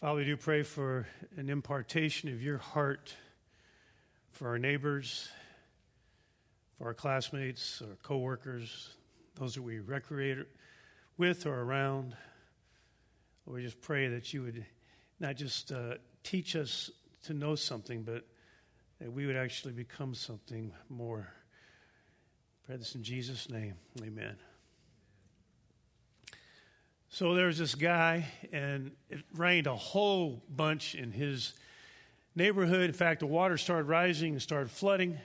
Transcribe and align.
Father, 0.00 0.18
we 0.20 0.24
do 0.26 0.36
pray 0.36 0.62
for 0.62 1.08
an 1.36 1.50
impartation 1.50 2.28
of 2.28 2.40
your 2.40 2.58
heart 2.58 3.12
for 4.30 4.46
our 4.46 4.58
neighbors, 4.58 5.28
for 6.76 6.86
our 6.86 6.94
classmates, 6.94 7.82
our 7.82 7.96
coworkers, 8.04 8.90
those 9.34 9.56
that 9.56 9.62
we 9.62 9.80
recreate 9.80 10.38
with 11.16 11.46
or 11.46 11.62
around. 11.62 12.16
We 13.44 13.62
just 13.62 13.80
pray 13.80 14.06
that 14.06 14.32
you 14.32 14.42
would 14.42 14.64
not 15.18 15.34
just 15.34 15.72
uh, 15.72 15.94
teach 16.22 16.54
us 16.54 16.92
to 17.24 17.34
know 17.34 17.56
something, 17.56 18.04
but 18.04 18.24
that 19.00 19.12
we 19.12 19.26
would 19.26 19.36
actually 19.36 19.72
become 19.72 20.14
something 20.14 20.70
more. 20.88 21.26
Pray 22.68 22.76
this 22.76 22.94
in 22.94 23.02
Jesus' 23.02 23.50
name. 23.50 23.74
Amen. 24.00 24.36
So 27.10 27.34
there 27.34 27.46
was 27.46 27.56
this 27.56 27.74
guy, 27.74 28.26
and 28.52 28.92
it 29.08 29.20
rained 29.34 29.66
a 29.66 29.74
whole 29.74 30.42
bunch 30.48 30.94
in 30.94 31.10
his 31.10 31.54
neighborhood. 32.34 32.82
In 32.82 32.92
fact, 32.92 33.20
the 33.20 33.26
water 33.26 33.56
started 33.56 33.84
rising 33.84 34.32
and 34.32 34.42
started 34.42 34.70
flooding. 34.70 35.18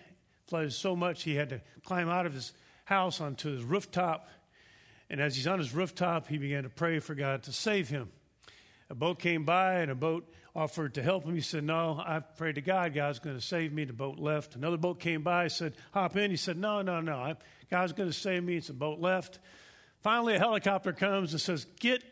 Flooded 0.47 0.71
so 0.71 0.95
much 0.95 1.23
he 1.23 1.35
had 1.35 1.49
to 1.49 1.61
climb 1.83 2.07
out 2.07 2.25
of 2.25 2.33
his 2.33 2.53
house 2.85 3.19
onto 3.19 3.51
his 3.51 3.63
rooftop. 3.63 4.29
And 5.09 5.19
as 5.19 5.35
he's 5.35 5.45
on 5.45 5.59
his 5.59 5.73
rooftop, 5.73 6.27
he 6.27 6.37
began 6.37 6.63
to 6.63 6.69
pray 6.69 6.99
for 6.99 7.15
God 7.15 7.43
to 7.43 7.51
save 7.51 7.89
him. 7.89 8.09
A 8.89 8.95
boat 8.95 9.19
came 9.19 9.43
by, 9.43 9.75
and 9.79 9.91
a 9.91 9.95
boat 9.95 10.31
offered 10.55 10.93
to 10.93 11.03
help 11.03 11.25
him. 11.25 11.35
He 11.35 11.41
said, 11.41 11.65
No, 11.65 12.01
I 12.03 12.19
prayed 12.19 12.55
to 12.55 12.61
God. 12.61 12.93
God's 12.93 13.19
going 13.19 13.35
to 13.35 13.41
save 13.41 13.73
me. 13.73 13.83
The 13.83 13.93
boat 13.93 14.19
left. 14.19 14.55
Another 14.55 14.77
boat 14.77 14.99
came 14.99 15.21
by, 15.21 15.49
said, 15.49 15.73
Hop 15.93 16.15
in. 16.15 16.31
He 16.31 16.37
said, 16.37 16.57
No, 16.57 16.81
no, 16.81 17.01
no. 17.01 17.35
God's 17.69 17.91
going 17.91 18.09
to 18.09 18.15
save 18.15 18.43
me. 18.43 18.55
It's 18.55 18.69
a 18.69 18.73
boat 18.73 18.99
left. 18.99 19.39
Finally, 20.03 20.35
a 20.35 20.39
helicopter 20.39 20.91
comes 20.91 21.31
and 21.31 21.41
says, 21.41 21.65
Get 21.79 22.03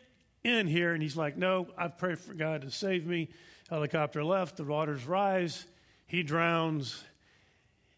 in 0.42 0.66
here. 0.66 0.94
And 0.94 1.02
he's 1.02 1.16
like, 1.16 1.36
No, 1.36 1.68
I've 1.76 1.98
prayed 1.98 2.18
for 2.18 2.34
God 2.34 2.62
to 2.62 2.70
save 2.70 3.06
me. 3.06 3.28
Helicopter 3.68 4.24
left, 4.24 4.56
the 4.56 4.64
waters 4.64 5.06
rise, 5.06 5.66
he 6.06 6.22
drowns. 6.22 7.04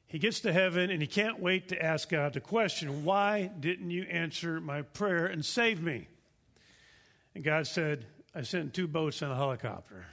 He 0.06 0.18
gets 0.20 0.40
to 0.40 0.52
heaven 0.52 0.90
and 0.90 1.00
he 1.00 1.08
can't 1.08 1.40
wait 1.40 1.68
to 1.68 1.84
ask 1.84 2.08
God 2.08 2.34
the 2.34 2.40
question, 2.40 3.04
Why 3.04 3.50
didn't 3.58 3.90
you 3.90 4.02
answer 4.02 4.60
my 4.60 4.82
prayer 4.82 5.26
and 5.26 5.44
save 5.44 5.80
me? 5.80 6.08
And 7.34 7.42
God 7.42 7.66
said, 7.66 8.06
I 8.34 8.42
sent 8.42 8.74
two 8.74 8.88
boats 8.88 9.22
and 9.22 9.32
a 9.32 9.36
helicopter. 9.36 10.06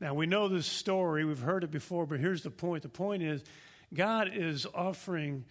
Now, 0.00 0.14
we 0.14 0.26
know 0.26 0.48
this 0.48 0.66
story, 0.66 1.24
we've 1.24 1.40
heard 1.40 1.62
it 1.62 1.70
before, 1.70 2.06
but 2.06 2.20
here's 2.20 2.42
the 2.42 2.50
point. 2.50 2.82
The 2.82 2.88
point 2.88 3.22
is, 3.22 3.44
God 3.92 4.30
is 4.32 4.66
offering 4.74 5.44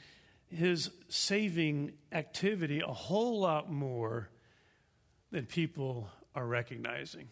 his 0.49 0.89
saving 1.07 1.93
activity 2.11 2.81
a 2.81 2.91
whole 2.91 3.39
lot 3.39 3.71
more 3.71 4.29
than 5.31 5.45
people 5.45 6.09
are 6.35 6.45
recognizing. 6.45 7.27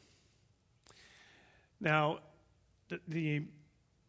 Now, 1.80 2.20
the, 2.90 3.00
the 3.08 3.46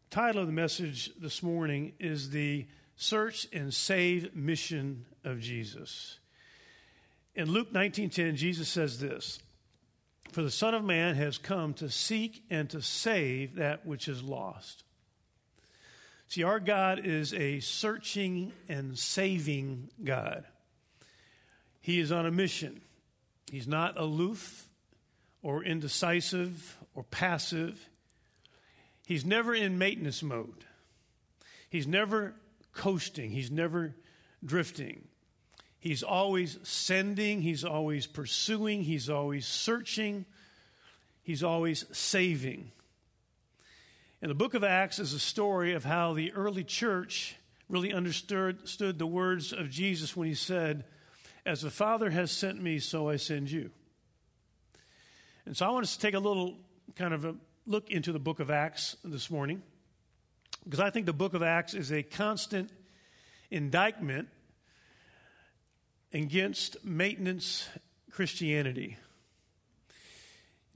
title 0.09 0.41
of 0.41 0.47
the 0.47 0.53
message 0.53 1.11
this 1.19 1.43
morning 1.43 1.93
is 1.99 2.29
The 2.29 2.67
Search 2.95 3.47
and 3.53 3.73
Save 3.73 4.35
Mission 4.35 5.05
of 5.23 5.39
Jesus. 5.39 6.19
In 7.35 7.51
Luke 7.51 7.71
19:10 7.71 8.35
Jesus 8.35 8.67
says 8.67 8.99
this, 8.99 9.39
"For 10.31 10.41
the 10.41 10.51
Son 10.51 10.73
of 10.73 10.83
man 10.83 11.15
has 11.15 11.37
come 11.37 11.73
to 11.75 11.89
seek 11.89 12.43
and 12.49 12.69
to 12.69 12.81
save 12.81 13.55
that 13.55 13.85
which 13.85 14.07
is 14.07 14.21
lost." 14.21 14.83
See, 16.29 16.43
our 16.43 16.59
God 16.59 17.01
is 17.03 17.33
a 17.33 17.59
searching 17.59 18.53
and 18.69 18.95
saving 18.97 19.89
God. 20.03 20.45
He 21.81 21.99
is 21.99 22.11
on 22.11 22.27
a 22.27 22.31
mission. 22.31 22.81
He's 23.51 23.67
not 23.67 23.99
aloof 23.99 24.69
or 25.41 25.63
indecisive 25.63 26.77
or 26.93 27.01
passive. 27.03 27.89
He's 29.07 29.25
never 29.25 29.55
in 29.55 29.79
maintenance 29.79 30.21
mode. 30.21 30.65
He's 31.67 31.87
never 31.87 32.35
coasting. 32.73 33.31
He's 33.31 33.49
never 33.49 33.95
drifting. 34.45 35.07
He's 35.79 36.03
always 36.03 36.59
sending. 36.61 37.41
He's 37.41 37.63
always 37.63 38.05
pursuing. 38.05 38.83
He's 38.83 39.09
always 39.09 39.47
searching. 39.47 40.25
He's 41.23 41.43
always 41.43 41.85
saving. 41.91 42.71
And 44.21 44.29
the 44.29 44.35
book 44.35 44.53
of 44.53 44.63
Acts 44.63 44.99
is 44.99 45.13
a 45.13 45.19
story 45.19 45.73
of 45.73 45.85
how 45.85 46.13
the 46.13 46.33
early 46.33 46.63
church 46.63 47.37
really 47.69 47.93
understood, 47.93 48.59
the 48.77 49.07
words 49.07 49.53
of 49.53 49.69
Jesus 49.69 50.15
when 50.15 50.27
he 50.27 50.33
said, 50.33 50.83
As 51.45 51.61
the 51.61 51.69
Father 51.69 52.09
has 52.09 52.31
sent 52.31 52.61
me, 52.61 52.79
so 52.79 53.07
I 53.07 53.15
send 53.15 53.49
you. 53.49 53.71
And 55.45 55.55
so 55.55 55.65
I 55.65 55.69
want 55.69 55.83
us 55.83 55.95
to 55.95 56.01
take 56.01 56.15
a 56.15 56.19
little 56.19 56.57
kind 56.95 57.13
of 57.13 57.23
a 57.23 57.35
look 57.65 57.91
into 57.91 58.11
the 58.11 58.19
book 58.19 58.39
of 58.39 58.49
Acts 58.49 58.97
this 59.03 59.31
morning, 59.31 59.61
because 60.63 60.79
I 60.79 60.89
think 60.89 61.05
the 61.05 61.13
book 61.13 61.33
of 61.33 61.41
Acts 61.41 61.73
is 61.73 61.91
a 61.91 62.03
constant 62.03 62.71
indictment 63.49 64.27
against 66.13 66.83
maintenance 66.83 67.69
Christianity. 68.11 68.97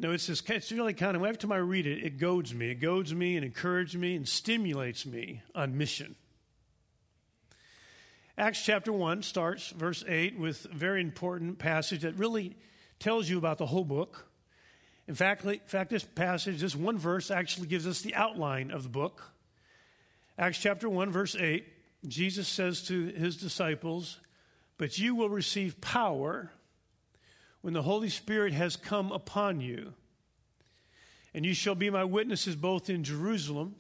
No, 0.04 0.12
it's 0.12 0.28
this, 0.28 0.44
it's 0.50 0.70
really 0.70 0.94
kind 0.94 1.16
of, 1.16 1.24
every 1.24 1.38
time 1.38 1.54
I 1.54 1.58
read 1.58 1.88
it, 1.88 2.04
it 2.04 2.18
goads 2.18 2.54
me. 2.54 2.72
It 2.72 2.82
goads 2.82 3.16
me 3.16 3.38
and 3.38 3.46
encourages 3.46 3.96
me 3.96 4.18
and 4.18 4.28
stimulates 4.28 5.06
me 5.06 5.42
on 5.56 5.78
mission. 5.78 6.16
Acts 8.38 8.66
chapter 8.66 8.92
1 8.92 9.24
starts, 9.24 9.70
verse 9.70 10.04
8, 10.06 10.38
with 10.38 10.66
a 10.66 10.76
very 10.76 11.00
important 11.00 11.58
passage 11.58 12.02
that 12.02 12.16
really 12.16 12.58
tells 13.00 13.30
you 13.30 13.38
about 13.38 13.58
the 13.58 13.66
whole 13.66 13.86
book. 13.86 14.28
In 15.08 15.16
fact, 15.16 15.46
in 15.46 15.60
fact, 15.68 15.90
this 15.90 16.04
passage, 16.04 16.60
this 16.60 16.76
one 16.76 16.98
verse, 16.98 17.32
actually 17.32 17.68
gives 17.68 17.88
us 17.88 18.02
the 18.02 18.14
outline 18.14 18.72
of 18.72 18.84
the 18.84 18.90
book. 18.90 19.32
Acts 20.38 20.58
chapter 20.58 20.90
1, 20.90 21.12
verse 21.12 21.34
8, 21.34 21.66
Jesus 22.10 22.50
says 22.50 22.82
to 22.88 23.06
his 23.06 23.38
disciples, 23.38 24.20
But 24.78 24.98
you 24.98 25.16
will 25.16 25.30
receive 25.30 25.80
power 25.80 26.52
when 27.64 27.74
the 27.74 27.82
Holy 27.82 28.10
Spirit 28.10 28.52
has 28.52 28.76
come 28.76 29.10
upon 29.12 29.62
you. 29.62 29.94
And 31.34 31.46
you 31.46 31.54
shall 31.54 31.76
be 31.76 31.90
my 31.90 32.04
witnesses 32.04 32.58
both 32.58 32.90
in 32.90 33.06
Jerusalem 33.06 33.76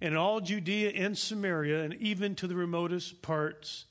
and 0.00 0.16
all 0.16 0.40
Judea 0.40 0.90
and 0.90 1.16
Samaria 1.16 1.84
and 1.84 1.94
even 1.94 2.34
to 2.36 2.46
the 2.46 2.56
remotest 2.56 3.20
parts 3.20 3.84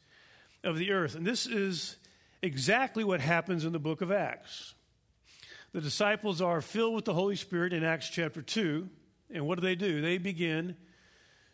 of 0.64 0.80
the 0.80 0.92
earth. 0.92 1.16
And 1.16 1.26
this 1.26 1.46
is 1.46 1.96
exactly 2.42 3.04
what 3.04 3.22
happens 3.22 3.66
in 3.66 3.72
the 3.72 3.80
book 3.80 4.02
of 4.02 4.12
Acts. 4.12 4.74
The 5.74 5.82
disciples 5.82 6.42
are 6.42 6.60
filled 6.60 6.96
with 6.96 7.06
the 7.06 7.14
Holy 7.14 7.36
Spirit 7.36 7.74
in 7.74 7.84
Acts 7.84 8.10
chapter 8.10 8.42
2. 8.42 8.90
And 9.30 9.46
what 9.46 9.60
do 9.60 9.62
they 9.62 9.76
do? 9.76 10.02
They 10.02 10.18
begin 10.18 10.76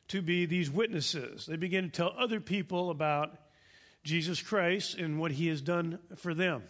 to 0.08 0.22
be 0.22 0.46
these 0.46 0.72
witnesses. 0.72 1.46
They 1.46 1.58
begin 1.58 1.84
to 1.84 1.90
tell 1.90 2.16
other 2.18 2.40
people 2.40 2.90
about 2.90 3.36
Jesus 4.06 4.42
Christ 4.42 4.96
and 4.96 5.20
what 5.20 5.34
he 5.34 5.48
has 5.50 5.60
done 5.60 6.00
for 6.16 6.34
them. 6.34 6.64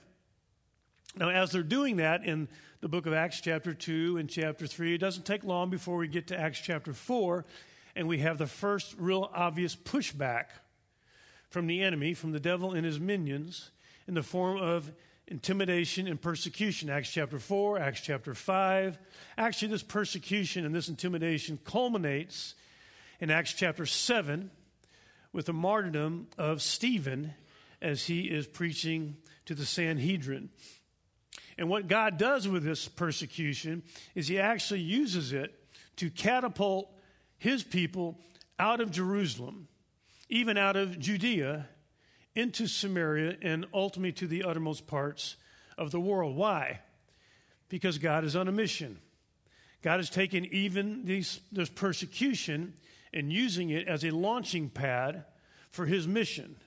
Now, 1.16 1.30
as 1.30 1.52
they're 1.52 1.64
doing 1.64 1.98
that 1.98 2.26
in 2.26 2.48
the 2.82 2.88
book 2.88 3.06
of 3.06 3.14
Acts, 3.14 3.42
chapter 3.42 3.74
2 3.74 4.18
and 4.18 4.30
chapter 4.30 4.68
3, 4.68 4.96
it 4.96 4.98
doesn't 5.00 5.26
take 5.26 5.44
long 5.44 5.70
before 5.70 5.98
we 5.98 6.08
get 6.08 6.28
to 6.28 6.40
Acts 6.40 6.60
chapter 6.60 6.94
4, 6.94 7.46
and 7.96 8.08
we 8.08 8.20
have 8.20 8.38
the 8.38 8.48
first 8.48 8.96
real 9.00 9.30
obvious 9.34 9.76
pushback 9.76 10.46
from 11.50 11.66
the 11.66 11.82
enemy, 11.82 12.14
from 12.14 12.34
the 12.34 12.40
devil 12.40 12.74
and 12.74 12.86
his 12.86 13.00
minions, 13.00 13.72
in 14.08 14.14
the 14.14 14.22
form 14.22 14.58
of 14.58 14.92
intimidation 15.28 16.08
and 16.08 16.22
persecution. 16.22 16.90
Acts 16.90 17.12
chapter 17.12 17.40
4, 17.40 17.80
Acts 17.80 18.02
chapter 18.02 18.36
5. 18.36 19.00
Actually, 19.38 19.70
this 19.70 19.84
persecution 19.84 20.66
and 20.66 20.76
this 20.76 20.90
intimidation 20.90 21.58
culminates 21.64 22.54
in 23.20 23.32
Acts 23.32 23.54
chapter 23.54 23.86
7 23.86 24.52
with 25.34 25.48
the 25.48 25.54
martyrdom 25.54 26.28
of 26.38 26.62
Stephen 26.62 27.34
as 27.82 28.06
he 28.06 28.22
is 28.22 28.46
preaching 28.46 29.18
to 29.46 29.56
the 29.56 29.66
Sanhedrin. 29.66 30.50
And 31.58 31.70
what 31.70 31.88
God 31.88 32.18
does 32.18 32.48
with 32.48 32.64
this 32.64 32.88
persecution 32.88 33.84
is 34.14 34.28
He 34.28 34.40
actually 34.40 34.82
uses 34.82 35.34
it 35.34 35.54
to 35.98 36.10
catapult 36.10 36.92
His 37.38 37.64
people 37.64 38.20
out 38.60 38.80
of 38.80 38.92
Jerusalem, 38.92 39.68
even 40.30 40.58
out 40.58 40.76
of 40.76 41.00
Judea, 41.00 41.68
into 42.36 42.68
Samaria, 42.68 43.38
and 43.42 43.66
ultimately 43.74 44.12
to 44.14 44.28
the 44.28 44.44
uttermost 44.44 44.86
parts 44.86 45.36
of 45.78 45.92
the 45.92 46.00
world. 46.00 46.36
Why? 46.36 46.82
Because 47.70 47.98
God 47.98 48.24
is 48.24 48.36
on 48.36 48.48
a 48.48 48.52
mission. 48.52 49.00
God 49.82 49.98
has 49.98 50.10
taken 50.10 50.46
even 50.46 51.06
these, 51.06 51.40
this 51.52 51.70
persecution 51.70 52.74
and 53.14 53.32
using 53.32 53.70
it 53.70 53.88
as 53.88 54.04
a 54.04 54.12
launching 54.12 54.70
pad 54.70 55.26
for 55.72 55.86
His 55.86 56.08
mission. 56.08 56.58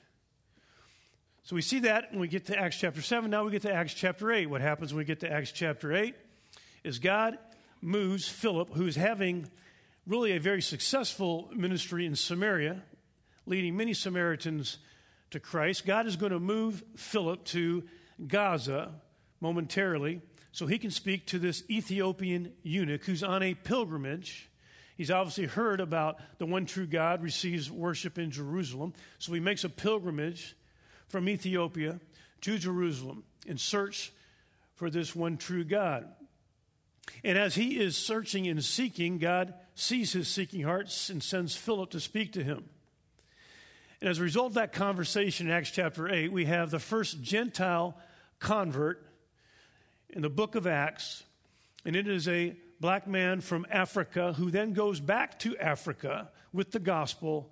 So 1.51 1.57
we 1.57 1.63
see 1.63 1.81
that 1.81 2.13
when 2.13 2.21
we 2.21 2.29
get 2.29 2.47
to 2.47 2.57
Acts 2.57 2.77
chapter 2.79 3.03
7. 3.03 3.29
Now 3.29 3.43
we 3.43 3.51
get 3.51 3.63
to 3.63 3.75
Acts 3.75 3.93
chapter 3.93 4.31
8. 4.31 4.47
What 4.47 4.61
happens 4.61 4.95
when 4.95 4.99
we 4.99 5.05
get 5.05 5.19
to 5.19 5.33
Acts 5.33 5.51
chapter 5.51 5.93
8 5.93 6.15
is 6.85 7.01
God 7.01 7.39
moves 7.83 8.29
Philip, 8.29 8.73
who 8.73 8.87
is 8.87 8.95
having 8.95 9.51
really 10.07 10.31
a 10.31 10.39
very 10.39 10.63
successful 10.63 11.51
ministry 11.53 12.07
in 12.07 12.15
Samaria, 12.15 12.81
leading 13.47 13.77
many 13.77 13.95
Samaritans 13.95 14.79
to 15.33 15.41
Christ. 15.41 15.85
God 15.85 16.07
is 16.07 16.15
going 16.15 16.31
to 16.31 16.39
move 16.39 16.85
Philip 16.95 17.45
to 17.47 17.83
Gaza 18.29 18.93
momentarily 19.41 20.21
so 20.53 20.69
he 20.69 20.79
can 20.79 20.93
speak 20.93 21.27
to 21.27 21.41
this 21.41 21.65
Ethiopian 21.69 22.53
eunuch 22.63 23.03
who's 23.07 23.25
on 23.25 23.43
a 23.43 23.55
pilgrimage. 23.55 24.49
He's 24.97 25.11
obviously 25.11 25.47
heard 25.47 25.81
about 25.81 26.21
the 26.39 26.47
one 26.47 26.65
true 26.65 26.87
God 26.87 27.25
receives 27.25 27.73
worship 27.73 28.21
in 28.21 28.31
Jerusalem. 28.31 28.95
So 29.19 29.33
he 29.33 29.41
makes 29.41 29.65
a 29.65 29.69
pilgrimage 29.69 30.55
from 31.11 31.29
Ethiopia 31.29 32.01
to 32.43 32.59
Jerusalem 32.59 33.25
in 33.47 33.59
search 33.59 34.13
for 34.75 34.89
this 34.91 35.15
one 35.15 35.37
true 35.37 35.65
God. 35.65 36.09
And 37.25 37.37
as 37.37 37.55
he 37.55 37.79
is 37.79 37.97
searching 37.97 38.47
and 38.47 38.65
seeking, 38.65 39.19
God 39.19 39.55
sees 39.75 40.13
his 40.13 40.29
seeking 40.29 40.63
hearts 40.63 41.11
and 41.11 41.23
sends 41.23 41.57
Philip 41.57 41.91
to 41.91 42.01
speak 42.01 42.33
to 42.33 42.45
him. 42.45 42.65
And 44.01 44.09
as 44.09 44.19
a 44.19 44.23
result 44.23 44.49
of 44.49 44.55
that 44.55 44.73
conversation 44.73 45.49
in 45.49 45.53
Acts 45.53 45.71
chapter 45.71 46.09
8, 46.09 46.33
we 46.33 46.47
have 46.47 46.71
the 46.71 46.79
first 46.79 47.21
Gentile 47.21 47.99
convert 48.39 49.07
in 50.09 50.23
the 50.23 50.31
book 50.31 50.55
of 50.55 50.67
Acts. 50.67 51.25
And 51.85 51.97
it 51.97 52.09
is 52.09 52.29
a 52.29 52.57
black 52.81 53.07
man 53.07 53.41
from 53.41 53.67
Africa 53.71 54.33
who 54.33 54.51
then 54.51 54.73
goes 54.73 55.01
back 55.01 55.39
to 55.41 55.57
Africa 55.59 56.31
with 56.53 56.71
the 56.71 56.79
gospel 56.79 57.51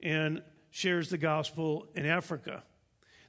and 0.00 0.42
shares 0.70 1.10
the 1.10 1.18
gospel 1.18 1.88
in 1.94 2.06
Africa. 2.06 2.62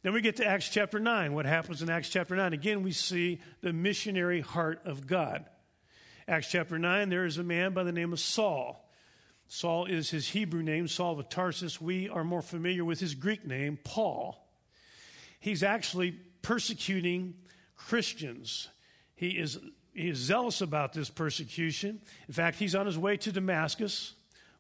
Then 0.03 0.11
we 0.11 0.19
get 0.19 0.35
to 0.35 0.45
Acts 0.45 0.67
chapter 0.67 0.99
9. 0.99 1.33
What 1.33 1.45
happens 1.45 1.81
in 1.81 1.89
Acts 1.89 2.09
chapter 2.09 2.35
9? 2.35 2.51
Again, 2.51 2.83
we 2.83 2.91
see 2.91 3.39
the 3.61 3.71
missionary 3.71 4.41
heart 4.41 4.81
of 4.83 5.07
God. 5.07 5.45
Acts 6.27 6.51
chapter 6.51 6.77
9, 6.77 7.07
there 7.07 7.25
is 7.25 7.37
a 7.37 7.43
man 7.43 7.73
by 7.73 7.83
the 7.83 7.91
name 7.93 8.11
of 8.11 8.19
Saul. 8.19 8.89
Saul 9.47 9.85
is 9.85 10.09
his 10.09 10.27
Hebrew 10.27 10.61
name, 10.61 10.89
Saul 10.89 11.19
of 11.19 11.29
Tarsus. 11.29 11.79
We 11.79 12.09
are 12.09 12.25
more 12.25 12.41
familiar 12.41 12.83
with 12.83 12.99
his 12.99 13.15
Greek 13.15 13.45
name, 13.45 13.79
Paul. 13.81 14.45
He's 15.39 15.63
actually 15.63 16.11
persecuting 16.41 17.35
Christians. 17.77 18.67
He 19.15 19.29
is, 19.29 19.57
he 19.93 20.09
is 20.09 20.17
zealous 20.17 20.59
about 20.59 20.91
this 20.91 21.09
persecution. 21.09 22.01
In 22.27 22.33
fact, 22.33 22.57
he's 22.57 22.75
on 22.75 22.85
his 22.85 22.97
way 22.97 23.15
to 23.17 23.31
Damascus 23.31 24.13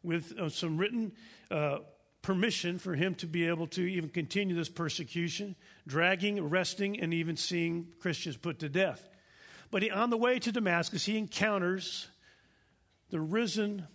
with 0.03 0.37
uh, 0.39 0.47
some 0.47 0.77
written 0.77 1.11
uh, 1.51 1.79
permission 2.23 2.79
for 2.79 2.95
him 2.95 3.13
to 3.15 3.27
be 3.27 3.47
able 3.47 3.67
to 3.67 3.81
even 3.81 4.09
continue 4.09 4.55
this 4.55 4.69
persecution, 4.69 5.55
dragging, 5.85 6.39
arresting, 6.39 6.99
and 6.99 7.13
even 7.13 7.37
seeing 7.37 7.89
Christians 7.99 8.37
put 8.37 8.59
to 8.59 8.69
death. 8.69 9.07
But 9.69 9.83
he, 9.83 9.91
on 9.91 10.09
the 10.09 10.17
way 10.17 10.39
to 10.39 10.51
Damascus, 10.51 11.05
he 11.05 11.17
encounters 11.17 12.07
the 13.11 13.19
risen 13.19 13.87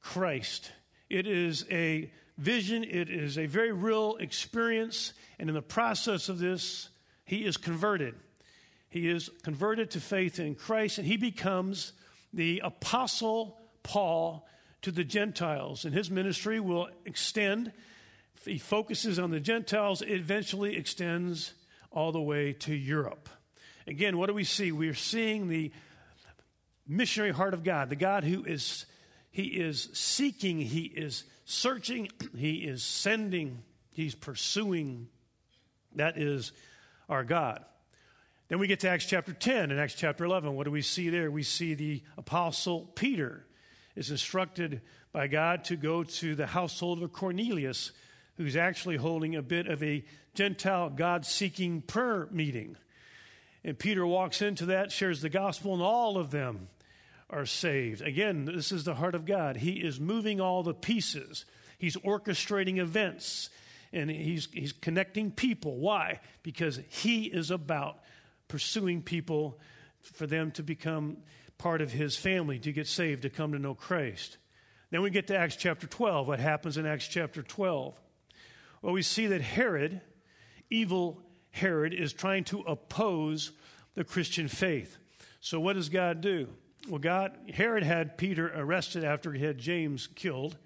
Christ. 0.00 0.70
It 1.08 1.26
is 1.26 1.64
a 1.70 2.12
vision, 2.38 2.84
it 2.84 3.10
is 3.10 3.38
a 3.38 3.46
very 3.46 3.72
real 3.72 4.16
experience, 4.16 5.14
and 5.38 5.48
in 5.48 5.54
the 5.54 5.62
process 5.62 6.28
of 6.28 6.38
this, 6.38 6.90
he 7.24 7.44
is 7.44 7.56
converted. 7.56 8.14
He 8.90 9.08
is 9.08 9.30
converted 9.42 9.90
to 9.92 10.00
faith 10.00 10.38
in 10.38 10.54
Christ, 10.54 10.98
and 10.98 11.06
he 11.06 11.16
becomes 11.16 11.92
the 12.32 12.60
apostle 12.62 13.58
Paul 13.82 14.46
to 14.82 14.90
the 14.90 15.04
Gentiles. 15.04 15.84
And 15.84 15.94
his 15.94 16.10
ministry 16.10 16.60
will 16.60 16.88
extend, 17.04 17.72
he 18.44 18.58
focuses 18.58 19.18
on 19.18 19.30
the 19.30 19.40
Gentiles, 19.40 20.02
it 20.02 20.10
eventually 20.10 20.76
extends 20.76 21.54
all 21.90 22.12
the 22.12 22.20
way 22.20 22.52
to 22.52 22.74
Europe. 22.74 23.28
Again, 23.86 24.18
what 24.18 24.26
do 24.26 24.34
we 24.34 24.44
see? 24.44 24.72
We 24.72 24.88
are 24.88 24.94
seeing 24.94 25.48
the 25.48 25.72
missionary 26.86 27.32
heart 27.32 27.54
of 27.54 27.64
God, 27.64 27.90
the 27.90 27.96
God 27.96 28.24
who 28.24 28.44
is 28.44 28.86
he 29.30 29.44
is 29.44 29.88
seeking, 29.92 30.58
he 30.60 30.82
is 30.82 31.24
searching, 31.44 32.08
he 32.36 32.54
is 32.56 32.82
sending, 32.82 33.62
he's 33.92 34.14
pursuing. 34.14 35.08
That 35.96 36.18
is 36.18 36.52
our 37.08 37.24
God. 37.24 37.64
Then 38.48 38.58
we 38.58 38.66
get 38.66 38.80
to 38.80 38.88
Acts 38.88 39.06
chapter 39.06 39.32
10 39.32 39.70
and 39.70 39.78
Acts 39.78 39.94
chapter 39.94 40.24
11. 40.24 40.54
What 40.54 40.64
do 40.64 40.72
we 40.72 40.82
see 40.82 41.08
there? 41.08 41.30
We 41.30 41.44
see 41.44 41.74
the 41.74 42.02
apostle 42.16 42.90
Peter 42.96 43.46
is 43.96 44.10
instructed 44.10 44.80
by 45.12 45.26
God 45.26 45.64
to 45.64 45.76
go 45.76 46.04
to 46.04 46.34
the 46.34 46.46
household 46.46 47.02
of 47.02 47.12
Cornelius, 47.12 47.92
who's 48.36 48.56
actually 48.56 48.96
holding 48.96 49.36
a 49.36 49.42
bit 49.42 49.66
of 49.66 49.82
a 49.82 50.04
Gentile 50.34 50.90
God 50.90 51.26
seeking 51.26 51.82
prayer 51.82 52.28
meeting. 52.30 52.76
And 53.64 53.78
Peter 53.78 54.06
walks 54.06 54.40
into 54.40 54.66
that, 54.66 54.92
shares 54.92 55.20
the 55.20 55.28
gospel, 55.28 55.74
and 55.74 55.82
all 55.82 56.16
of 56.16 56.30
them 56.30 56.68
are 57.28 57.46
saved. 57.46 58.02
Again, 58.02 58.44
this 58.44 58.72
is 58.72 58.84
the 58.84 58.94
heart 58.94 59.14
of 59.14 59.26
God. 59.26 59.56
He 59.56 59.72
is 59.72 60.00
moving 60.00 60.40
all 60.40 60.62
the 60.62 60.74
pieces, 60.74 61.44
He's 61.78 61.96
orchestrating 61.96 62.78
events, 62.78 63.50
and 63.92 64.10
He's, 64.10 64.48
he's 64.52 64.72
connecting 64.72 65.30
people. 65.30 65.78
Why? 65.78 66.20
Because 66.42 66.80
He 66.88 67.24
is 67.24 67.50
about 67.50 68.00
pursuing 68.48 69.02
people 69.02 69.58
for 70.02 70.26
them 70.26 70.50
to 70.52 70.62
become 70.62 71.18
part 71.60 71.82
of 71.82 71.92
His 71.92 72.16
family, 72.16 72.58
to 72.58 72.72
get 72.72 72.86
saved, 72.86 73.22
to 73.22 73.30
come 73.30 73.52
to 73.52 73.58
know 73.58 73.74
Christ. 73.74 74.38
Then 74.90 75.02
we 75.02 75.10
get 75.10 75.26
to 75.26 75.36
Acts 75.36 75.56
chapter 75.56 75.86
12. 75.86 76.26
What 76.26 76.40
happens 76.40 76.78
in 76.78 76.86
Acts 76.86 77.06
chapter 77.06 77.42
12? 77.42 78.00
Well, 78.80 78.92
we 78.94 79.02
see 79.02 79.26
that 79.26 79.42
Herod, 79.42 80.00
evil 80.70 81.22
Herod 81.50 81.92
is 81.92 82.14
trying 82.14 82.44
to 82.44 82.60
oppose 82.60 83.52
the 83.94 84.04
Christian 84.04 84.48
faith. 84.48 84.96
So, 85.40 85.60
what 85.60 85.74
does 85.74 85.90
God 85.90 86.22
do? 86.22 86.48
Well, 86.88 86.98
God, 86.98 87.36
Herod 87.52 87.82
had 87.82 88.16
Peter 88.16 88.50
arrested 88.54 89.04
after 89.04 89.32
he 89.32 89.44
had 89.44 89.58
James 89.58 90.06
killed. 90.06 90.56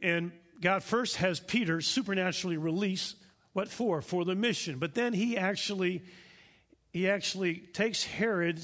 And 0.00 0.30
God 0.60 0.84
first 0.84 1.16
has 1.16 1.40
Peter 1.40 1.80
supernaturally 1.80 2.56
release 2.56 3.16
what 3.52 3.68
for? 3.68 4.00
For 4.00 4.24
the 4.24 4.36
mission. 4.36 4.78
But 4.78 4.94
then 4.94 5.12
he 5.12 5.36
actually 5.36 6.04
he 6.92 7.08
actually 7.08 7.56
takes 7.72 8.04
Herod 8.04 8.60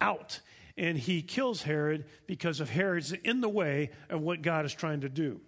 out 0.00 0.40
and 0.78 0.96
he 0.96 1.20
kills 1.20 1.62
Herod 1.62 2.06
because 2.26 2.60
of 2.60 2.70
Herod's 2.70 3.12
in 3.12 3.40
the 3.40 3.48
way 3.48 3.90
of 4.08 4.20
what 4.22 4.40
God 4.40 4.64
is 4.64 4.72
trying 4.72 5.02
to 5.02 5.08
do. 5.08 5.40